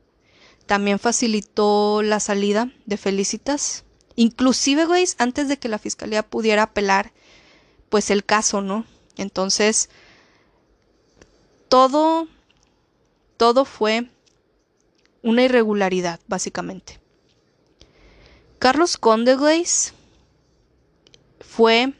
también 0.66 0.98
facilitó 0.98 2.02
la 2.02 2.20
salida 2.20 2.70
de 2.84 2.96
Felicitas. 2.96 3.84
Inclusive, 4.16 4.86
güey, 4.86 5.06
antes 5.18 5.48
de 5.48 5.58
que 5.58 5.68
la 5.68 5.78
fiscalía 5.78 6.22
pudiera 6.22 6.64
apelar, 6.64 7.12
pues 7.88 8.10
el 8.10 8.24
caso, 8.24 8.60
¿no? 8.60 8.86
Entonces, 9.16 9.88
todo, 11.68 12.26
todo 13.36 13.64
fue 13.64 14.08
una 15.22 15.42
irregularidad, 15.42 16.20
básicamente. 16.26 17.00
Carlos 18.58 18.96
Conde, 18.96 19.36
fue... 21.40 21.92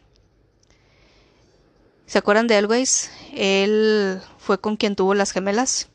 ¿Se 2.06 2.18
acuerdan 2.18 2.46
de 2.46 2.62
güey? 2.62 2.84
Él 3.34 4.20
fue 4.38 4.60
con 4.60 4.76
quien 4.76 4.96
tuvo 4.96 5.14
las 5.14 5.32
gemelas. 5.32 5.88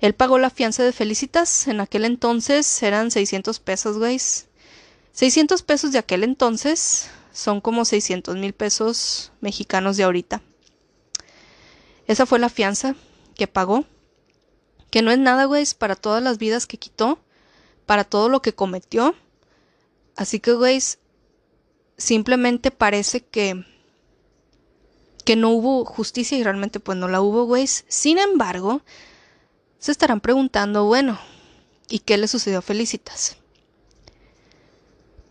Él 0.00 0.14
pagó 0.14 0.38
la 0.38 0.50
fianza 0.50 0.82
de 0.82 0.92
Felicitas. 0.92 1.68
En 1.68 1.80
aquel 1.80 2.04
entonces 2.04 2.82
eran 2.82 3.10
600 3.10 3.60
pesos, 3.60 3.98
güey. 3.98 4.20
600 5.12 5.62
pesos 5.62 5.92
de 5.92 5.98
aquel 5.98 6.24
entonces 6.24 7.10
son 7.32 7.60
como 7.60 7.84
600 7.84 8.36
mil 8.36 8.52
pesos 8.52 9.32
mexicanos 9.40 9.96
de 9.96 10.04
ahorita. 10.04 10.42
Esa 12.06 12.26
fue 12.26 12.38
la 12.38 12.48
fianza 12.48 12.94
que 13.34 13.46
pagó. 13.46 13.84
Que 14.90 15.02
no 15.02 15.10
es 15.10 15.18
nada, 15.18 15.44
güey, 15.44 15.64
para 15.78 15.96
todas 15.96 16.22
las 16.22 16.38
vidas 16.38 16.66
que 16.66 16.78
quitó, 16.78 17.18
para 17.86 18.04
todo 18.04 18.28
lo 18.28 18.42
que 18.42 18.54
cometió. 18.54 19.14
Así 20.16 20.40
que, 20.40 20.52
güey, 20.52 20.80
simplemente 21.96 22.70
parece 22.70 23.20
que 23.20 23.64
que 25.24 25.36
no 25.36 25.50
hubo 25.50 25.84
justicia 25.84 26.36
y 26.38 26.42
realmente 26.42 26.80
pues 26.80 26.98
no 26.98 27.08
la 27.08 27.20
hubo, 27.20 27.44
güey. 27.44 27.66
Sin 27.66 28.18
embargo, 28.18 28.82
se 29.78 29.92
estarán 29.92 30.20
preguntando, 30.20 30.86
bueno, 30.86 31.18
¿y 31.88 32.00
qué 32.00 32.18
le 32.18 32.28
sucedió 32.28 32.58
a 32.58 32.62
Felicitas? 32.62 33.36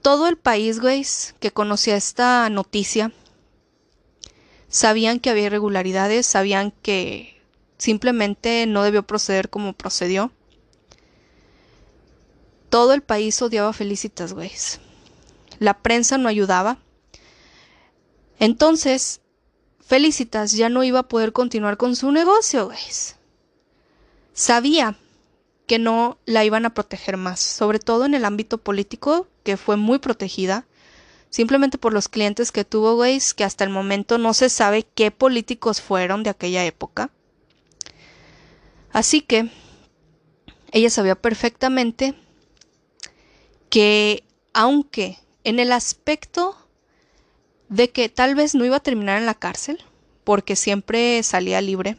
Todo 0.01 0.27
el 0.27 0.37
país, 0.37 0.79
güey, 0.79 1.05
que 1.39 1.51
conocía 1.51 1.97
esta 1.97 2.49
noticia, 2.49 3.11
sabían 4.69 5.19
que 5.19 5.29
había 5.29 5.47
irregularidades, 5.47 6.25
sabían 6.25 6.71
que 6.71 7.38
simplemente 7.79 8.67
no 8.67 8.83
debió 8.83 9.01
proceder 9.01 9.49
como 9.49 9.73
procedió. 9.73 10.31
Todo 12.69 12.93
el 12.93 13.01
país 13.01 13.41
odiaba 13.41 13.69
a 13.69 13.73
Felicitas, 13.73 14.33
güey. 14.33 14.51
La 15.57 15.79
prensa 15.79 16.19
no 16.19 16.29
ayudaba. 16.29 16.77
Entonces, 18.37 19.21
Felicitas 19.79 20.51
ya 20.51 20.69
no 20.69 20.83
iba 20.83 20.99
a 20.99 21.07
poder 21.07 21.33
continuar 21.33 21.77
con 21.77 21.95
su 21.95 22.11
negocio, 22.11 22.67
güey 22.67 22.77
sabía 24.39 24.95
que 25.67 25.79
no 25.79 26.17
la 26.25 26.45
iban 26.45 26.65
a 26.65 26.73
proteger 26.73 27.17
más, 27.17 27.41
sobre 27.41 27.77
todo 27.77 28.05
en 28.05 28.13
el 28.13 28.23
ámbito 28.23 28.57
político, 28.57 29.27
que 29.43 29.57
fue 29.57 29.75
muy 29.75 29.99
protegida, 29.99 30.65
simplemente 31.29 31.77
por 31.77 31.93
los 31.93 32.07
clientes 32.07 32.53
que 32.53 32.63
tuvo 32.63 32.95
Weiss, 32.95 33.33
que 33.33 33.43
hasta 33.43 33.65
el 33.65 33.69
momento 33.69 34.17
no 34.17 34.33
se 34.33 34.49
sabe 34.49 34.87
qué 34.95 35.11
políticos 35.11 35.81
fueron 35.81 36.23
de 36.23 36.29
aquella 36.29 36.65
época. 36.65 37.11
Así 38.91 39.21
que 39.21 39.49
ella 40.71 40.89
sabía 40.89 41.15
perfectamente 41.15 42.15
que 43.69 44.23
aunque 44.53 45.19
en 45.43 45.59
el 45.59 45.71
aspecto 45.71 46.55
de 47.69 47.91
que 47.91 48.09
tal 48.09 48.35
vez 48.35 48.55
no 48.55 48.65
iba 48.65 48.77
a 48.77 48.81
terminar 48.81 49.19
en 49.19 49.25
la 49.25 49.35
cárcel, 49.35 49.83
porque 50.23 50.55
siempre 50.55 51.21
salía 51.23 51.61
libre, 51.61 51.97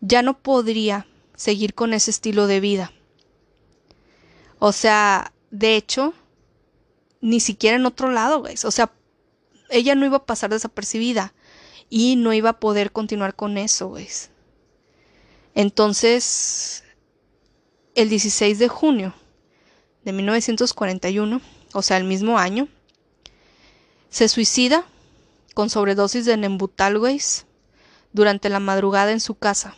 ya 0.00 0.22
no 0.22 0.38
podría 0.38 1.06
seguir 1.34 1.74
con 1.74 1.92
ese 1.94 2.10
estilo 2.10 2.46
de 2.46 2.60
vida. 2.60 2.92
O 4.58 4.72
sea, 4.72 5.32
de 5.50 5.76
hecho, 5.76 6.14
ni 7.20 7.40
siquiera 7.40 7.76
en 7.76 7.86
otro 7.86 8.10
lado, 8.10 8.40
güey. 8.40 8.54
O 8.64 8.70
sea, 8.70 8.92
ella 9.70 9.94
no 9.94 10.06
iba 10.06 10.18
a 10.18 10.26
pasar 10.26 10.50
desapercibida 10.50 11.34
y 11.88 12.16
no 12.16 12.32
iba 12.32 12.50
a 12.50 12.60
poder 12.60 12.92
continuar 12.92 13.34
con 13.34 13.56
eso, 13.58 13.88
güey. 13.88 14.08
Entonces, 15.54 16.84
el 17.94 18.08
16 18.08 18.58
de 18.58 18.68
junio 18.68 19.14
de 20.04 20.12
1941, 20.12 21.40
o 21.72 21.82
sea, 21.82 21.96
el 21.96 22.04
mismo 22.04 22.38
año, 22.38 22.68
se 24.08 24.28
suicida 24.28 24.84
con 25.54 25.70
sobredosis 25.70 26.24
de 26.24 26.36
Nembutal, 26.36 26.98
güey, 26.98 27.20
durante 28.12 28.48
la 28.48 28.60
madrugada 28.60 29.12
en 29.12 29.20
su 29.20 29.34
casa 29.34 29.76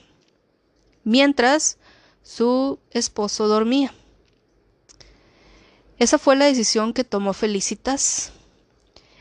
mientras 1.04 1.78
su 2.22 2.78
esposo 2.90 3.48
dormía. 3.48 3.92
Esa 5.98 6.18
fue 6.18 6.36
la 6.36 6.46
decisión 6.46 6.92
que 6.92 7.04
tomó 7.04 7.32
Felicitas. 7.32 8.32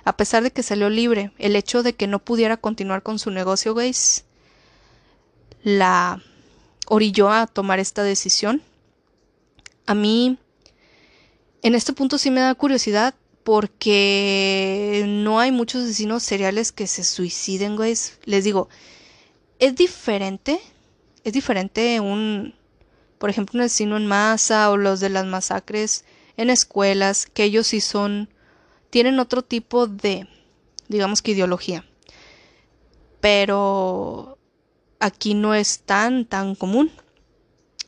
A 0.04 0.18
pesar 0.18 0.42
de 0.42 0.52
que 0.52 0.64
salió 0.64 0.90
libre, 0.90 1.32
el 1.38 1.56
hecho 1.56 1.84
de 1.84 1.94
que 1.94 2.08
no 2.08 2.20
pudiera 2.20 2.58
continuar 2.58 3.04
con 3.04 3.20
su 3.20 3.30
negocio, 3.30 3.76
gays, 3.76 4.26
la 5.62 6.24
orilló 6.94 7.32
a 7.32 7.48
tomar 7.48 7.80
esta 7.80 8.04
decisión. 8.04 8.62
A 9.86 9.96
mí, 9.96 10.38
en 11.62 11.74
este 11.74 11.94
punto 11.94 12.18
sí 12.18 12.32
me 12.32 12.42
da 12.42 12.54
curiosidad 12.54 13.16
porque 13.44 15.06
no 15.08 15.40
hay 15.40 15.52
muchos 15.52 15.84
asesinos 15.86 16.22
seriales 16.24 16.74
que 16.74 16.88
se 16.88 17.06
suiciden, 17.06 17.78
gays. 17.78 18.20
Les 18.26 18.44
digo, 18.44 18.68
es 19.58 19.76
diferente 19.76 20.60
es 21.24 21.34
diferente 21.34 22.00
un, 22.00 22.54
por 23.18 23.30
ejemplo, 23.30 23.58
un 23.58 23.66
asesino 23.66 23.98
en 23.98 24.08
masa 24.08 24.70
o 24.72 24.78
los 24.78 25.00
de 25.00 25.10
las 25.10 25.26
masacres 25.26 26.06
en 26.38 26.50
escuelas, 26.50 27.26
que 27.26 27.44
ellos 27.44 27.68
sí 27.68 27.82
son, 27.82 28.30
tienen 28.90 29.20
otro 29.20 29.44
tipo 29.44 29.88
de, 29.88 30.28
digamos 30.88 31.22
que 31.22 31.32
ideología. 31.32 31.86
Pero 33.20 34.38
aquí 35.02 35.34
no 35.34 35.54
es 35.54 35.80
tan, 35.80 36.26
tan 36.26 36.56
común. 36.56 36.92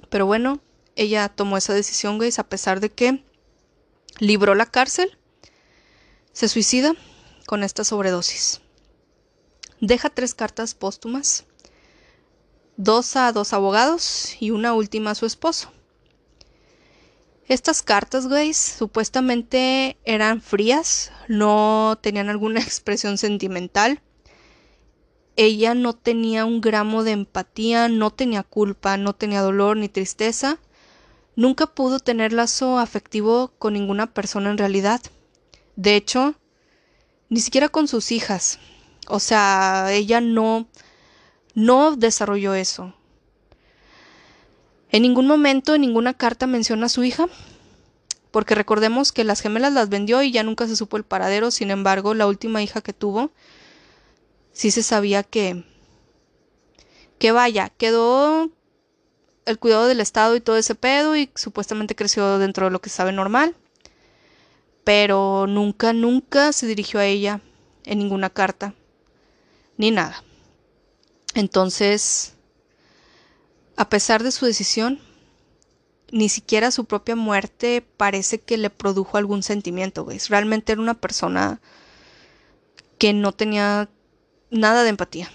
Pero 0.09 0.25
bueno, 0.25 0.59
ella 0.95 1.29
tomó 1.29 1.57
esa 1.57 1.73
decisión, 1.73 2.17
guys, 2.17 2.39
a 2.39 2.49
pesar 2.49 2.79
de 2.79 2.89
que 2.89 3.23
libró 4.19 4.55
la 4.55 4.65
cárcel, 4.65 5.17
se 6.33 6.49
suicida 6.49 6.93
con 7.45 7.63
esta 7.63 7.83
sobredosis. 7.83 8.61
Deja 9.79 10.09
tres 10.09 10.33
cartas 10.33 10.75
póstumas, 10.75 11.45
dos 12.77 13.15
a 13.15 13.31
dos 13.31 13.53
abogados 13.53 14.35
y 14.39 14.51
una 14.51 14.73
última 14.73 15.11
a 15.11 15.15
su 15.15 15.25
esposo. 15.25 15.71
Estas 17.47 17.81
cartas, 17.81 18.27
güey, 18.27 18.53
supuestamente 18.53 19.97
eran 20.05 20.41
frías, 20.41 21.11
no 21.27 21.99
tenían 22.01 22.29
alguna 22.29 22.59
expresión 22.61 23.17
sentimental. 23.17 24.01
Ella 25.35 25.73
no 25.73 25.93
tenía 25.93 26.45
un 26.45 26.61
gramo 26.61 27.03
de 27.03 27.11
empatía, 27.11 27.87
no 27.87 28.11
tenía 28.11 28.43
culpa, 28.43 28.97
no 28.97 29.13
tenía 29.13 29.41
dolor 29.41 29.77
ni 29.77 29.89
tristeza. 29.89 30.59
Nunca 31.35 31.67
pudo 31.67 31.99
tener 31.99 32.33
lazo 32.33 32.77
afectivo 32.77 33.51
con 33.57 33.73
ninguna 33.73 34.13
persona 34.13 34.51
en 34.51 34.57
realidad. 34.57 35.01
De 35.75 35.95
hecho, 35.95 36.35
ni 37.29 37.39
siquiera 37.39 37.69
con 37.69 37.87
sus 37.87 38.11
hijas. 38.11 38.59
O 39.07 39.19
sea, 39.19 39.91
ella 39.91 40.21
no 40.21 40.67
no 41.55 41.95
desarrolló 41.95 42.55
eso. 42.55 42.93
En 44.91 45.01
ningún 45.01 45.27
momento, 45.27 45.75
en 45.75 45.81
ninguna 45.81 46.13
carta 46.13 46.47
menciona 46.47 46.87
a 46.87 46.89
su 46.89 47.03
hija, 47.03 47.27
porque 48.31 48.55
recordemos 48.55 49.11
que 49.11 49.23
las 49.23 49.41
gemelas 49.41 49.73
las 49.73 49.89
vendió 49.89 50.21
y 50.23 50.31
ya 50.31 50.43
nunca 50.43 50.67
se 50.67 50.75
supo 50.75 50.97
el 50.97 51.03
paradero, 51.03 51.51
sin 51.51 51.71
embargo, 51.71 52.13
la 52.13 52.27
última 52.27 52.61
hija 52.61 52.81
que 52.81 52.93
tuvo, 52.93 53.31
sí 54.53 54.71
se 54.71 54.83
sabía 54.83 55.23
que, 55.23 55.65
que 57.19 57.31
vaya, 57.31 57.69
quedó 57.69 58.49
el 59.45 59.59
cuidado 59.59 59.87
del 59.87 59.99
Estado 59.99 60.35
y 60.35 60.41
todo 60.41 60.55
ese 60.55 60.75
pedo 60.75 61.17
y 61.17 61.29
supuestamente 61.35 61.95
creció 61.95 62.37
dentro 62.39 62.67
de 62.67 62.71
lo 62.71 62.79
que 62.79 62.89
sabe 62.89 63.11
normal, 63.11 63.55
pero 64.83 65.47
nunca, 65.47 65.91
nunca 65.91 66.53
se 66.53 66.67
dirigió 66.67 66.99
a 66.99 67.05
ella 67.05 67.41
en 67.83 67.99
ninguna 67.99 68.29
carta, 68.29 68.73
ni 69.77 69.91
nada. 69.91 70.23
Entonces, 71.35 72.35
a 73.75 73.89
pesar 73.89 74.23
de 74.23 74.31
su 74.31 74.45
decisión, 74.45 74.99
ni 76.11 76.29
siquiera 76.29 76.69
su 76.69 76.85
propia 76.85 77.15
muerte 77.15 77.83
parece 77.97 78.39
que 78.39 78.57
le 78.57 78.69
produjo 78.69 79.17
algún 79.17 79.41
sentimiento, 79.41 80.03
güey. 80.03 80.19
Realmente 80.29 80.71
era 80.71 80.81
una 80.81 80.93
persona 80.93 81.59
que 82.99 83.13
no 83.13 83.31
tenía 83.31 83.89
nada 84.53 84.83
de 84.83 84.89
empatía. 84.89 85.29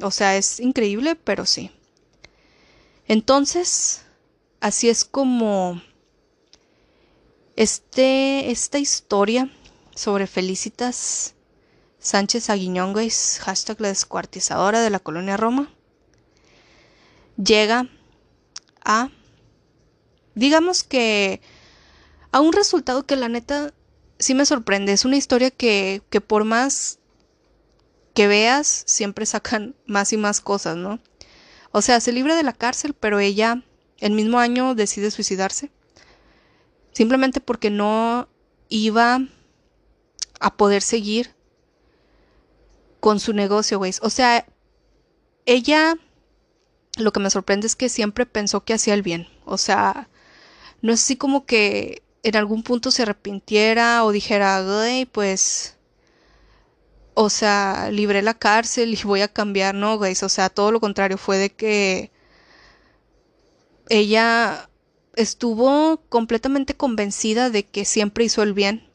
O 0.00 0.10
sea, 0.10 0.36
es 0.36 0.60
increíble, 0.60 1.16
pero 1.16 1.44
sí. 1.44 1.70
Entonces, 3.06 4.02
así 4.60 4.88
es 4.88 5.04
como 5.04 5.82
este, 7.56 8.50
esta 8.50 8.78
historia 8.78 9.50
sobre 9.94 10.26
Felicitas 10.26 11.34
Sánchez 11.98 12.48
Aguiñón, 12.48 12.94
güey, 12.94 13.10
hashtag 13.10 13.80
la 13.80 13.88
descuartizadora 13.88 14.80
de 14.80 14.88
la 14.88 15.00
colonia 15.00 15.36
Roma, 15.36 15.70
llega 17.36 17.88
a, 18.82 19.10
digamos 20.34 20.82
que, 20.82 21.42
a 22.32 22.40
un 22.40 22.52
resultado 22.52 23.04
que 23.04 23.16
la 23.16 23.28
neta 23.28 23.74
sí 24.18 24.34
me 24.34 24.46
sorprende. 24.46 24.92
Es 24.92 25.04
una 25.04 25.16
historia 25.16 25.50
que, 25.50 26.02
que 26.08 26.20
por 26.20 26.44
más 26.44 26.99
que 28.20 28.28
veas, 28.28 28.82
siempre 28.86 29.24
sacan 29.24 29.74
más 29.86 30.12
y 30.12 30.18
más 30.18 30.42
cosas, 30.42 30.76
¿no? 30.76 31.00
O 31.72 31.80
sea, 31.80 32.00
se 32.00 32.12
libra 32.12 32.36
de 32.36 32.42
la 32.42 32.52
cárcel, 32.52 32.92
pero 32.92 33.18
ella 33.18 33.62
el 33.96 34.12
mismo 34.12 34.38
año 34.38 34.74
decide 34.74 35.10
suicidarse. 35.10 35.70
Simplemente 36.92 37.40
porque 37.40 37.70
no 37.70 38.28
iba 38.68 39.20
a 40.38 40.56
poder 40.58 40.82
seguir 40.82 41.34
con 43.00 43.20
su 43.20 43.32
negocio, 43.32 43.78
güey. 43.78 43.94
O 44.02 44.10
sea, 44.10 44.46
ella 45.46 45.96
lo 46.98 47.12
que 47.14 47.20
me 47.20 47.30
sorprende 47.30 47.68
es 47.68 47.74
que 47.74 47.88
siempre 47.88 48.26
pensó 48.26 48.66
que 48.66 48.74
hacía 48.74 48.92
el 48.92 49.00
bien. 49.00 49.28
O 49.46 49.56
sea, 49.56 50.10
no 50.82 50.92
es 50.92 51.00
así 51.00 51.16
como 51.16 51.46
que 51.46 52.02
en 52.22 52.36
algún 52.36 52.64
punto 52.64 52.90
se 52.90 53.04
arrepintiera 53.04 54.04
o 54.04 54.12
dijera, 54.12 54.60
güey, 54.62 55.06
pues, 55.06 55.78
o 57.14 57.30
sea, 57.30 57.90
libré 57.90 58.22
la 58.22 58.34
cárcel 58.34 58.94
y 58.94 59.02
voy 59.04 59.20
a 59.22 59.28
cambiar, 59.28 59.74
no, 59.74 59.98
güey. 59.98 60.14
O 60.22 60.28
sea, 60.28 60.48
todo 60.48 60.72
lo 60.72 60.80
contrario, 60.80 61.18
fue 61.18 61.38
de 61.38 61.50
que 61.50 62.10
ella 63.88 64.70
estuvo 65.16 66.02
completamente 66.08 66.76
convencida 66.76 67.50
de 67.50 67.66
que 67.66 67.84
siempre 67.84 68.24
hizo 68.24 68.42
el 68.42 68.54
bien. 68.54 68.88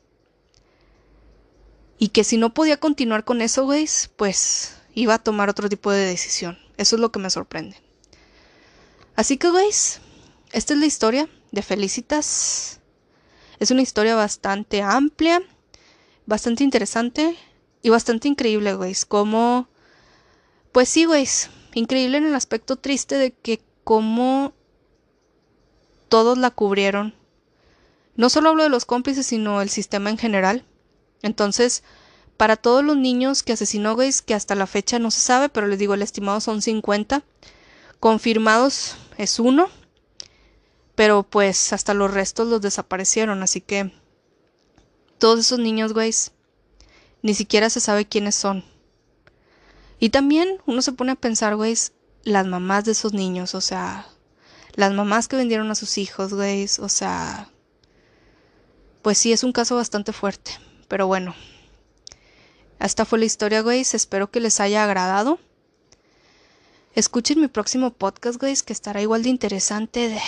Y 1.98 2.10
que 2.10 2.24
si 2.24 2.38
no 2.38 2.54
podía 2.54 2.78
continuar 2.78 3.24
con 3.24 3.42
eso, 3.42 3.66
güey, 3.66 3.88
pues 4.16 4.76
iba 4.94 5.16
a 5.16 5.24
tomar 5.24 5.50
otro 5.50 5.70
tipo 5.70 5.92
de 5.92 6.06
decisión. 6.06 6.58
Eso 6.78 6.96
es 6.96 7.00
lo 7.02 7.12
que 7.12 7.20
me 7.20 7.30
sorprende. 7.30 7.78
Así 9.16 9.38
que, 9.38 9.50
guys, 9.50 10.02
esta 10.52 10.74
es 10.74 10.80
la 10.80 10.86
historia 10.86 11.30
de 11.52 11.62
Felicitas. 11.62 12.82
Es 13.60 13.72
una 13.72 13.82
historia 13.82 14.16
bastante 14.16 14.82
amplia, 14.82 15.42
bastante 16.26 16.64
interesante 16.66 17.38
y 17.86 17.90
bastante 17.90 18.28
increíble, 18.28 18.74
güeyes. 18.74 19.06
Como, 19.06 19.68
pues 20.72 20.90
sí, 20.90 21.06
güeyes, 21.06 21.52
increíble 21.76 22.18
en 22.18 22.26
el 22.26 22.34
aspecto 22.34 22.78
triste 22.78 23.14
de 23.16 23.32
que 23.32 23.62
como 23.84 24.54
todos 26.10 26.36
la 26.40 26.50
cubrieron. 26.50 27.14
No 28.16 28.32
solo 28.32 28.50
hablo 28.50 28.64
de 28.64 28.70
los 28.70 28.86
cómplices, 28.86 29.28
sino 29.28 29.62
el 29.62 29.70
sistema 29.70 30.10
en 30.10 30.18
general. 30.18 30.66
Entonces, 31.22 31.84
para 32.38 32.56
todos 32.56 32.84
los 32.84 32.98
niños 32.98 33.44
que 33.44 33.54
asesinó, 33.54 33.94
güeyes, 33.94 34.24
que 34.24 34.34
hasta 34.34 34.56
la 34.56 34.66
fecha 34.66 34.98
no 34.98 35.12
se 35.12 35.20
sabe, 35.20 35.50
pero 35.50 35.68
les 35.68 35.78
digo, 35.78 35.94
el 35.94 36.02
estimado 36.02 36.42
son 36.42 36.64
50. 36.64 37.22
Confirmados 38.00 38.96
es 39.20 39.38
uno, 39.38 39.70
pero 40.96 41.22
pues 41.22 41.72
hasta 41.72 41.94
los 41.94 42.12
restos 42.12 42.48
los 42.48 42.62
desaparecieron, 42.62 43.44
así 43.44 43.62
que 43.62 43.94
todos 45.20 45.40
esos 45.42 45.60
niños, 45.60 45.94
güeyes, 45.94 46.32
ni 47.26 47.34
siquiera 47.34 47.72
se 47.72 47.80
sabe 47.80 48.06
quiénes 48.06 48.36
son. 48.36 48.64
Y 50.00 50.10
también 50.10 50.62
uno 50.68 50.84
se 50.84 50.92
pone 50.92 51.14
a 51.14 51.16
pensar, 51.16 51.56
güeyes, 51.56 51.92
las 52.24 52.46
mamás 52.46 52.86
de 52.86 52.92
esos 52.92 53.14
niños, 53.14 53.56
o 53.56 53.62
sea, 53.62 54.06
las 54.76 54.94
mamás 54.94 55.28
que 55.28 55.36
vendieron 55.36 55.72
a 55.72 55.76
sus 55.76 55.98
hijos, 55.98 56.36
güeyes, 56.36 56.78
o 56.78 56.88
sea, 56.88 57.50
pues 59.02 59.18
sí, 59.18 59.34
es 59.34 59.44
un 59.44 59.54
caso 59.54 59.76
bastante 59.76 60.14
fuerte, 60.14 60.52
pero 60.88 61.08
bueno. 61.08 61.34
Esta 62.80 63.06
fue 63.06 63.18
la 63.18 63.26
historia, 63.26 63.62
güeyes, 63.62 63.96
espero 63.96 64.30
que 64.30 64.40
les 64.40 64.60
haya 64.60 64.84
agradado. 64.84 65.40
Escuchen 66.94 67.42
mi 67.42 67.48
próximo 67.48 67.92
podcast, 67.92 68.40
guys, 68.40 68.62
que 68.62 68.72
estará 68.72 69.02
igual 69.02 69.24
de 69.24 69.30
interesante. 69.30 70.22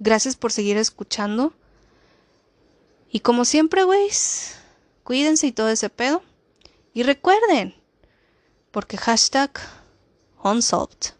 Gracias 0.00 0.34
por 0.34 0.50
seguir 0.50 0.78
escuchando. 0.78 1.52
Y 3.08 3.20
como 3.20 3.44
siempre, 3.44 3.84
guys, 3.84 4.57
cuídense 5.08 5.46
y 5.46 5.52
todo 5.52 5.70
ese 5.70 5.88
pedo. 5.88 6.22
Y 6.92 7.02
recuerden, 7.02 7.74
porque 8.70 8.98
hashtag 8.98 9.58
unsolved. 10.44 11.14